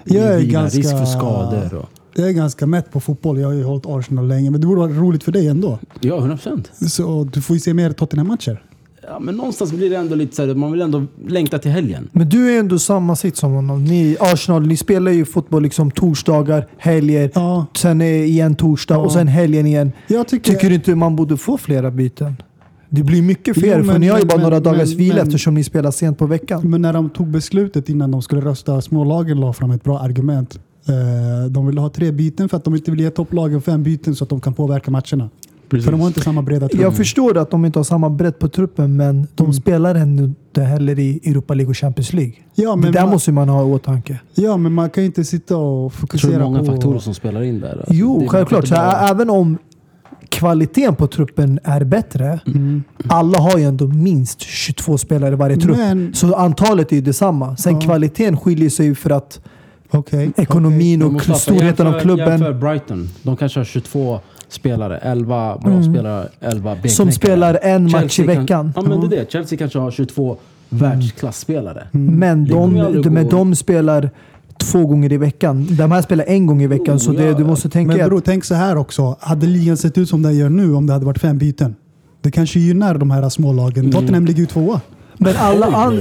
[0.04, 1.74] Jag är ganska- Risk för skador.
[1.74, 3.38] Och, Jag är ganska mätt på fotboll.
[3.40, 4.50] Jag har ju hållit Arsenal länge.
[4.50, 5.78] Men det borde vara roligt för dig ändå.
[6.00, 6.70] ja, 100 procent.
[6.90, 8.62] Så du får ju se mer Tottenham-matcher.
[9.08, 12.08] Ja, men någonstans blir det ändå lite så här, man vill ändå längta till helgen.
[12.12, 13.84] Men du är ändå samma sitt som honom.
[13.84, 18.98] Ni, Arsenal, ni spelar ju fotboll liksom torsdagar, helger, Ja, sen igen torsdag Ja.
[19.00, 19.92] och sen helgen igen.
[20.06, 20.52] jag tycker...
[20.52, 22.36] Tycker du inte man borde få flera byten?
[22.88, 24.98] Det blir mycket Jo, fel, för men- ni har ju bara men- några dagars men-
[24.98, 26.60] vila men- eftersom ni spelar sent på veckan.
[26.70, 30.58] Men när de tog beslutet innan de skulle rösta, smålagen la fram ett bra argument.
[30.88, 34.14] Eh, De ville ha tre byten för att de inte vill ge topplagen fem byten
[34.14, 35.30] så att de kan påverka matcherna.
[35.70, 36.80] För de har inte samma breda trupp.
[36.82, 39.52] Jag förstår att de inte har samma bredd på truppen, men de Mm.
[39.54, 42.34] spelar inte heller i Europa League och Champions League.
[42.54, 44.20] Ja, det men där man, måste man ha i åtanke.
[44.34, 46.64] ja, men man kan ju inte sitta och Jag tror det fokusera är många på...
[46.64, 47.68] faktorer som spelar in där.
[47.78, 48.66] Alltså, Jo, det självklart.
[48.68, 49.58] Så även om
[50.28, 52.82] kvaliteten på truppen är bättre, Mm.
[53.08, 55.76] alla har ju ändå minst 22 spelare i varje trupp.
[55.76, 57.56] Men, Så antalet är ju detsamma.
[57.56, 57.80] Sen Ja.
[57.80, 59.40] kvaliteten skiljer sig ju för att
[59.90, 60.30] okej.
[60.36, 63.08] ekonomin och storheten av klubben Jämför Brighton.
[63.22, 64.98] De kanske har 22 spelare.
[64.98, 65.94] 11 bra Mm.
[65.94, 66.90] spelare, 11 B-knäckare.
[66.90, 68.46] som spelar en match i Chelsea veckan.
[68.46, 69.30] Kan, ja, men det är det.
[69.32, 70.36] Chelsea kanske har 22
[70.68, 71.86] världsklasspelare.
[71.92, 74.10] Men Det kommer ju de, de, men de spelar
[74.58, 75.66] två gånger i veckan.
[75.70, 76.94] De här spelar en gång i veckan.
[76.94, 77.34] Oh, så det, ja.
[77.34, 79.16] du måste tänka Men att bror, tänk så här också.
[79.20, 81.74] Hade ligan sett ut som den gör nu om det hade varit fem byten?
[82.22, 83.90] Det kanske gynnar de här smålagen.
[83.92, 84.80] Tottenham ligger ju tvåa.
[85.18, 86.00] Men alla an-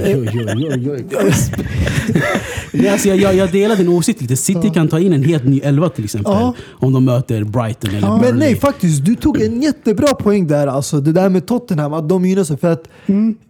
[2.72, 4.36] Ja, alltså jag, jag, jag delar din åsikt lite.
[4.36, 6.32] City kan ta in en helt ny elva till exempel.
[6.32, 6.54] Ja.
[6.70, 8.38] Om de möter Brighton eller Men Burnley.
[8.38, 9.04] nej, faktiskt.
[9.04, 10.66] Du tog en jättebra poäng där.
[10.66, 12.56] Alltså, det där med Tottenham, att de gynnar sig.
[12.56, 12.88] För att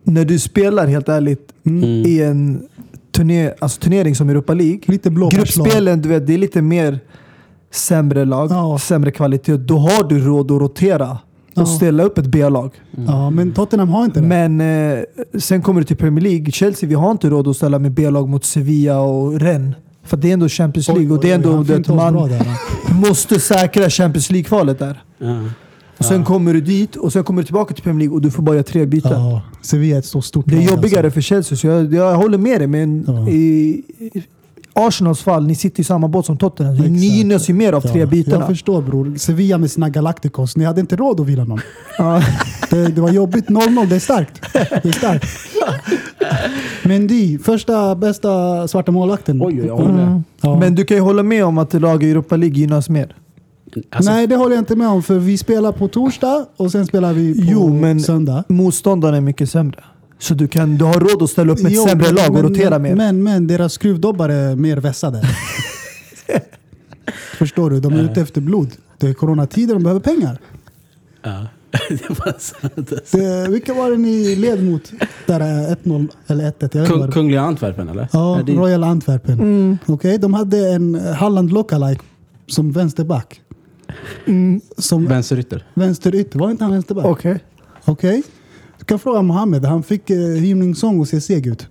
[0.05, 1.49] när du spelar, helt ärligt,
[2.07, 2.63] i en
[3.13, 4.81] turner, alltså turnering som Europa League.
[4.85, 5.11] Lite.
[5.11, 6.99] Gruppspelen, du vet, det är lite mer
[7.73, 8.79] sämre lag, Ja.
[8.79, 9.57] sämre kvalitet.
[9.57, 11.19] Då har du råd att rotera
[11.61, 11.77] och Ja.
[11.77, 12.71] ställa upp ett B-lag.
[13.07, 14.27] Ja, men Tottenham har inte det.
[14.27, 14.99] Men eh,
[15.39, 16.51] sen kommer du till Premier League.
[16.53, 19.77] Chelsea, vi har inte råd att ställa med B-lag mot Sevilla och Rennes.
[20.05, 22.29] För det är ändå Champions Oj, League och det är oj, oj, ändå det man
[22.29, 22.57] där,
[22.89, 22.95] ja.
[23.09, 25.03] måste säkra Champions League-kvalet där.
[25.19, 25.43] Ja.
[25.99, 28.31] Och sen kommer du dit och sen kommer du tillbaka till Premier League och du
[28.31, 29.13] får bara göra tre byten.
[29.13, 31.15] Ja, Sevilla är ett så stort Det är jobbigare alltså.
[31.15, 32.67] för Chelsea, så jag, jag håller med dig.
[32.67, 33.29] Men Ja.
[33.29, 33.83] i
[34.87, 36.77] Arsenals fall, ni sitter i samma båt som Tottenham.
[36.77, 37.03] Så Ni Exakt.
[37.15, 38.37] gynnas ju mer av tre Ja, bytena.
[38.39, 39.15] Jag förstår bror.
[39.17, 40.57] Sevilla med sina Galacticos.
[40.57, 41.61] Ni hade inte råd att vila någon.
[42.71, 43.47] Det, det var jobbigt.
[43.49, 44.41] 0-0, det är starkt.
[44.53, 45.25] Det är starkt.
[46.85, 49.43] Mendy, första bästa svarta målvakten.
[49.43, 50.07] Oj, jag håller med.
[50.07, 50.25] Mm.
[50.41, 50.59] Ja.
[50.59, 53.17] Men du kan ju hålla med om att lag i Europa League gynnas mer.
[53.91, 55.03] Alltså, Nej, det håller jag inte med om.
[55.03, 58.45] För vi spelar på torsdag och sen spelar vi på Jo, men- söndag.
[58.49, 59.79] Motståndarna är mycket sämre.
[60.21, 62.37] Så du, kan, du har råd att ställa upp med ett Jo, sämre men- lag
[62.37, 62.95] och rotera men, mer.
[62.97, 65.23] Men, men deras skruvdobbar är mer vässade.
[67.39, 67.81] Förstår du?
[67.81, 68.71] De är ute efter blod.
[68.99, 70.39] Det är coronatider, de behöver pengar.
[71.23, 71.47] ja.
[71.89, 72.93] det var sant.
[72.93, 73.17] Alltså.
[73.17, 74.93] Det, vilka var det ni led mot?
[75.27, 76.55] Där är 1-0 eller 1-1.
[76.61, 78.09] Jag vet inte Kung, Kungliga Antwerpen eller?
[78.13, 79.33] Ja, det- Royal Antwerpen.
[79.41, 79.79] Mm.
[79.87, 82.03] Okej, de hade en Halland lookalike
[82.47, 83.41] som vänsterback.
[84.27, 84.61] Mm.
[84.79, 85.67] Som Vänsterytter.
[85.75, 86.39] vänsterytter.
[86.39, 87.05] Var inte han vänsterback?
[87.07, 87.39] Okej.
[87.85, 88.23] Okej.
[88.23, 88.40] Du
[88.91, 89.65] kan fråga Mohammed.
[89.65, 91.67] Han fick eh, hymningssång och se seg ut.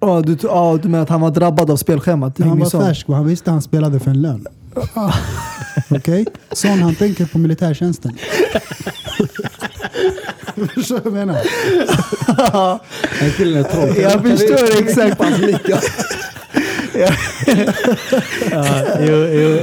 [0.00, 2.38] Ja, du, ja, du menar att han var drabbad av spelschemat?
[2.38, 4.46] Han var färsk och han visste att han spelade för en lön.
[5.88, 6.26] Okej?
[6.52, 8.18] Sån han tänker på militärtjänsten.
[10.74, 11.40] Förstår du vad jag menar?
[13.20, 13.96] Den killen är troll.
[13.96, 15.20] Jag förstår exakt.
[18.50, 19.58] Ja, jo, jo.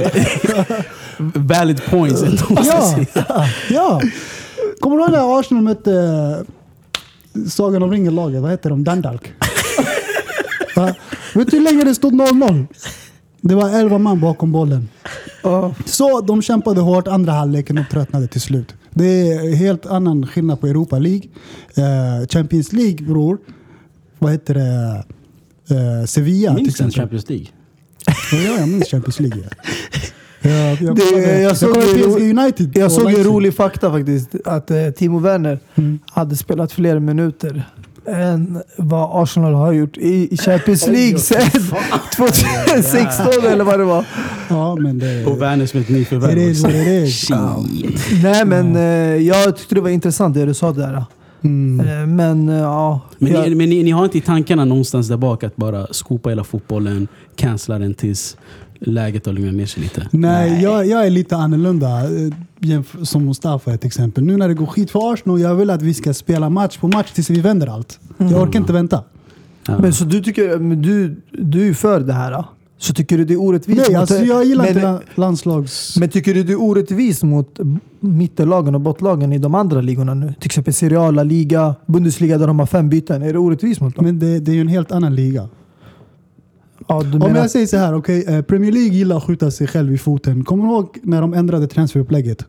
[1.34, 3.04] Valid points Ja,
[3.70, 4.00] ja.
[4.80, 5.92] Kommer du ihåg när Arsenal mötte
[7.34, 8.42] eh, Sagan om ringen-laget?
[8.42, 8.84] Vad heter de?
[8.84, 9.32] Dundalk.
[10.76, 10.94] Va?
[11.34, 12.66] Vet du hur länge det stod 0-0?
[13.40, 14.88] Det var 11 man bakom bollen.
[15.42, 15.74] Ja.
[15.86, 18.74] Så de kämpade hårt andra halvleken och tröttnade till slut.
[18.90, 21.22] Det är helt annan skillnad på Europa League.
[21.76, 23.38] Eh, Champions League bror.
[24.18, 25.04] Vad heter det?
[25.74, 27.18] Eh, Sevilla till Minns den exempel.
[27.18, 27.46] Champions League?
[28.32, 29.42] Ja, jag minns Champions League.
[29.42, 29.98] Ja.
[30.40, 32.70] Jag, jag, Det- kollade- jag jag såg PSG United.
[32.76, 34.28] Jag såg en rolig fakta faktiskt.
[34.44, 35.98] Att eh, Timo Werner Mm.
[36.10, 37.62] hade spelat fler minuter
[38.06, 41.50] än vad Arsenal har gjort i, Champions League sedan
[42.16, 44.04] 2016 eller vad det var.
[44.48, 45.26] Ja, men det...
[45.26, 46.36] Och Werner som ett nyförvärv.
[48.22, 48.82] Nej men eh,
[49.26, 51.04] jag tyckte det var intressant det du sa där.
[51.44, 51.86] Mm.
[51.88, 53.00] Eh, Men eh, ja.
[53.18, 56.28] Men, ni, men ni, ni har inte i tankarna någonstans där bak att bara skopa
[56.28, 58.36] hela fotbollen, cancella den tills
[58.80, 60.08] läget har lugnat ner sig lite?
[60.12, 61.88] Nej, Jag, jag är lite annorlunda.
[62.04, 64.24] eh, Som Mustafa ett exempel.
[64.24, 66.88] Nu när det går skit för Arsenal, jag vill att vi ska spela match på
[66.88, 68.00] match tills vi vänder allt.
[68.18, 69.02] Jag orkar inte vänta.
[69.66, 69.78] Ja.
[69.78, 72.32] Men så du tycker, men du, du är för det här?
[72.32, 72.44] Då?
[72.80, 73.80] Så tycker du det är orättvist?
[73.88, 75.96] Nej, alltså, jag gillar men, inte la- landslags...
[75.96, 77.58] Men tycker du det är orättvist mot
[78.00, 80.34] mittenlagen och bottlagen i de andra ligorna nu?
[80.40, 83.22] Till exempel Serie A, La Liga, Bundesliga där de har fem byten.
[83.22, 84.04] Är det orättvist mot dem?
[84.04, 85.48] Men det, det är ju en helt annan liga.
[86.88, 89.66] Ja, Om menar, jag säger så här, okej, eh, Premier League gillar att skjuta sig
[89.66, 90.44] själv i foten.
[90.44, 92.44] Kommer du ihåg när de ändrade transferupplägget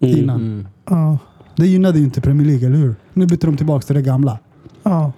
[0.00, 0.16] Mm.
[0.18, 0.40] innan?
[0.40, 0.66] Mm.
[0.90, 1.18] ja,
[1.56, 2.94] Det gynnade ju inte Premier League, eller hur?
[3.12, 4.38] Nu bytte de tillbaka till det gamla.
[4.82, 5.12] ja,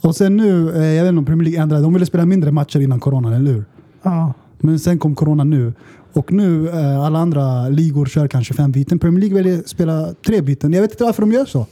[0.00, 1.82] Och sen nu, eh, jag vet inte om Premier League ändrade.
[1.82, 3.64] De ville spela mindre matcher innan corona, eller hur?
[4.02, 4.32] ja.
[4.62, 5.72] Men sen kom corona nu.
[6.12, 8.98] Och nu, eh, alla andra ligor kör kanske fem byten.
[8.98, 10.72] Premier League väljer spela tre byten.
[10.72, 11.66] Jag vet inte varför de gör så.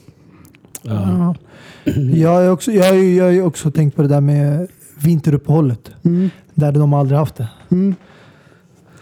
[0.82, 1.34] Ja.
[1.84, 1.93] Ja.
[2.14, 4.66] Jag har också, jag har ju- jag har ju också tänkt på det där med
[5.03, 5.90] vinteruppehållet.
[6.05, 6.30] Mm.
[6.55, 7.49] Där de aldrig haft det.
[7.70, 7.94] Mm.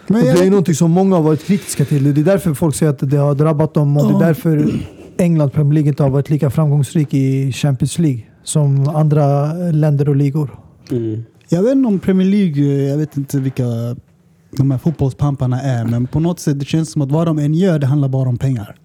[0.07, 2.13] Men det är jag, någonting som många har varit kritiska till.
[2.13, 4.21] Det är därför folk säger att det har drabbat dem och det Ja.
[4.21, 4.69] är därför
[5.17, 10.15] England Premier League inte har varit lika framgångsrik i Champions League som andra länder och
[10.15, 10.59] ligor.
[10.91, 11.23] Mm.
[11.49, 13.63] jag vet inte om Premier League, jag vet inte vilka
[14.57, 15.85] de här fotbollspamparna är.
[15.85, 18.29] Men på något sätt det känns som att vad de än gör, det handlar bara
[18.29, 18.75] om pengar.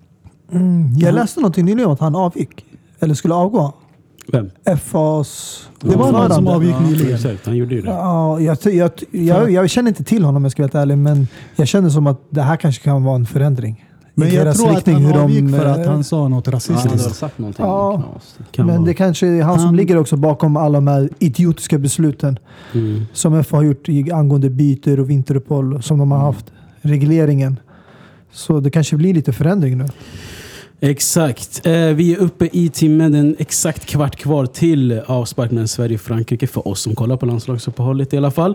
[0.53, 0.93] Mm.
[0.99, 1.15] Jag Ja.
[1.15, 2.65] läste någonting nyligen om att han avgick.
[3.01, 3.75] Eller skulle avgå.
[4.33, 4.51] Vem?
[4.85, 7.15] FAs Det var någon som avgick Ja, nyligen.
[7.15, 7.47] exakt.
[7.47, 7.89] Han gjorde ju det.
[7.91, 10.99] Ja, jag, jag, jag, jag känner inte till honom om jag ska vara helt ärlig.
[10.99, 13.85] Men jag känner som att det här kanske kan vara en förändring.
[14.15, 16.35] Men jag tror att han hur de, avgick för att eh, han sa något Han
[16.37, 17.15] hade rasistiskt.
[17.17, 18.03] sagt någonting Ja.
[18.53, 18.87] Kan Men vara.
[18.87, 22.39] det kanske är han som Han- ligger också bakom alla de här idiotiska besluten
[22.75, 23.03] Mm.
[23.13, 26.45] som FA har gjort i- angående byter och vinteruppehåll som de har haft.
[26.81, 27.59] Regleringen.
[28.33, 29.85] Så det kanske blir lite förändring nu.
[30.85, 31.67] Exakt.
[31.67, 36.01] Eh, vi är uppe i timmen, en exakt kvart kvar till avspark mellan Sverige och
[36.01, 38.55] Frankrike för oss som kollar på landslagsuppehållet i alla fall.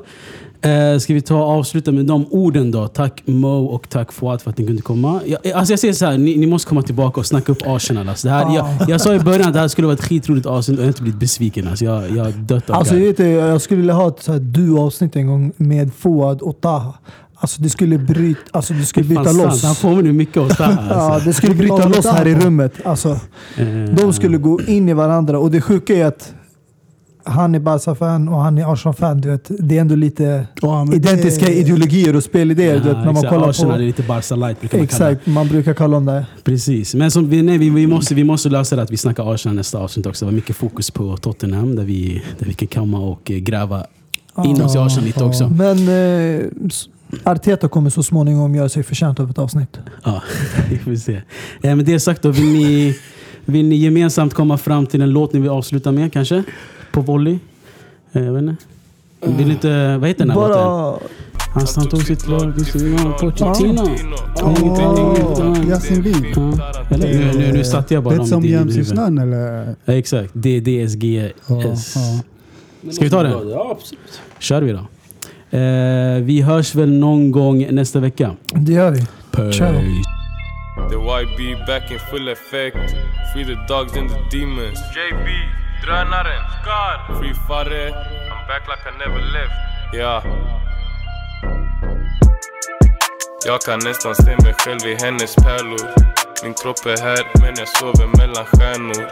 [0.62, 2.88] Eh, ska vi ta och avsluta med de orden då?
[2.88, 5.22] Tack Mo och tack Fouad för att ni kunde komma.
[5.26, 8.10] Jag, alltså jag säger så här, ni, ni måste komma tillbaka och snacka upp Arsenal.
[8.10, 10.46] Alltså det här, jag, jag sa i början att det här skulle vara ett skitroligt
[10.46, 11.68] avsnitt och jag har inte blivit besviken.
[11.68, 15.16] Alltså jag, jag har dött av Alltså, jag, vet, jag skulle vilja ha ett du-avsnitt
[15.16, 16.94] en gång med Fouad och Taha.
[17.40, 19.64] Alltså det skulle, bryta, alltså, det skulle bryta loss.
[19.64, 20.78] Han påminner mycket om Taha.
[20.90, 21.28] Ja, Alltså.
[21.30, 22.74] det skulle bryta loss här i rummet.
[22.86, 23.20] Alltså,
[23.58, 23.66] Eh,
[23.98, 25.40] de skulle gå in i varandra.
[25.40, 26.34] Och det sjuka är att
[27.26, 29.22] han är Barca-fan och han är Arsenal-fan.
[29.22, 32.74] Du vet, det är ändå lite Ja, men identiska det- ideologier och spelidéer.
[32.74, 33.30] du vet, när man exakt.
[33.34, 33.82] kollar Arsenal är på...
[33.84, 35.12] lite Barca light brukar man kalla det.
[35.12, 36.26] Exakt, man brukar kalla dem det.
[36.44, 36.96] Precis.
[36.96, 39.56] Men som vi, nej, vi, vi, måste, vi måste lösa det att vi snackar Arsenal
[39.56, 40.26] nästa avsnitt också.
[40.26, 43.84] Det var mycket fokus på Tottenham där vi, där vi kan komma och eh, gräva
[44.46, 45.50] in oss i Arsenal lite också.
[45.50, 46.46] Men eh,
[47.24, 49.78] Arteta kommer så småningom göra sig förtjänt av ett avsnitt.
[50.04, 50.22] Ja,
[50.70, 51.22] vi får se.
[51.62, 53.00] Eh, med det sagt då, vill ni,
[53.46, 56.44] vill ni gemensamt komma fram till en låt ni vill avsluta med kanske?
[56.92, 57.40] På volley?
[58.12, 58.56] Eh, jag vet inte.
[59.22, 60.56] Vill inte, vad heter den här låten?
[60.64, 61.00] Bara...
[61.54, 63.90] Han, han tog sitt lag, är det Pochettino?
[64.36, 64.56] Ja.
[66.90, 67.08] Eller?
[67.08, 68.88] Nu, nu, nu satte jag bara dem som Jäms i huvudet.
[68.88, 69.76] snön eller?
[69.86, 70.30] Ja, exakt.
[70.34, 71.34] D- DSGS.
[71.48, 71.76] Ja, ja.
[72.92, 73.50] Ska vi ta den?
[73.50, 74.22] Ja, absolut.
[74.40, 74.88] kör vi då.
[75.52, 78.36] Eh, vi hörs väl någon gång nästa vecka.
[78.54, 79.02] Det gör vi.
[79.54, 79.74] Ciao.
[80.90, 82.78] The YB back in full effect.
[83.34, 84.80] Free the dogs and the demons.
[84.96, 85.28] JB,
[85.86, 87.20] drönaren, Scar.
[87.20, 87.90] Free Fare,
[88.32, 89.58] I'm back like I never left.
[89.94, 90.24] Ja.
[93.46, 95.90] Jag kan nästan se mig själv i hennes pärlor.
[96.44, 99.08] Min kropp är här men jag sover mellan stjärnor.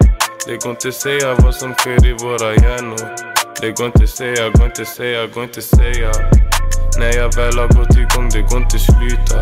[0.48, 3.35] Det går inte säga vad som sker i våra hjärnor.
[3.62, 6.12] Det går inte säga, går inte säga, går inte säga.
[7.00, 9.40] När jag väl har gått igång det går inte sluta.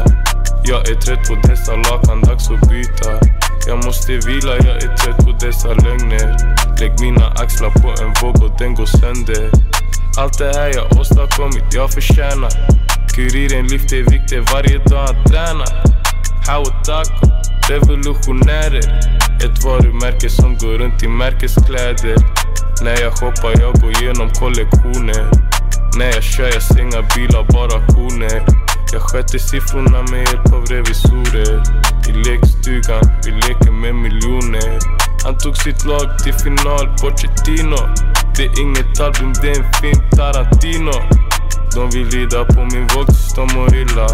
[0.64, 3.12] Jag är trött på dessa lakan, dags att byta.
[3.68, 6.28] Jag måste vila, jag är trött på dessa lögner.
[6.80, 9.52] Lägg mina axlar på en våg och den går sönder.
[10.18, 12.52] Allt det här jag åstadkommit, jag förtjänar.
[13.16, 15.74] Kuriren lyfter vikter varje dag han tränar.
[16.48, 17.28] How taco,
[17.70, 18.86] revolutionärer.
[19.46, 22.43] Ett varumärke som går runt i märkeskläder.
[22.82, 25.32] När jag shoppar, jag går igenom kollektioner.
[25.98, 28.46] När jag kör, jag ser inga bilar, bara koner.
[28.94, 31.64] Jag sköter siffrorna med hjälp av revisorer.
[32.10, 34.80] I lekstugan, vi leker med miljoner.
[35.24, 37.82] Han tog sitt lag till final, Pochettino.
[38.36, 40.98] Det är inget album, det är en film, Tarantino.
[41.76, 44.08] De vill rida på min våg tills de mår illa.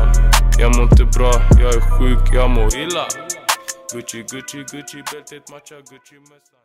[0.57, 1.31] Jag mår inte bra,
[1.61, 3.05] jag är sjuk, jag mår illa.
[3.93, 6.58] Gucci, Gucci, Gucci, bältet matchar Gucci-mössan.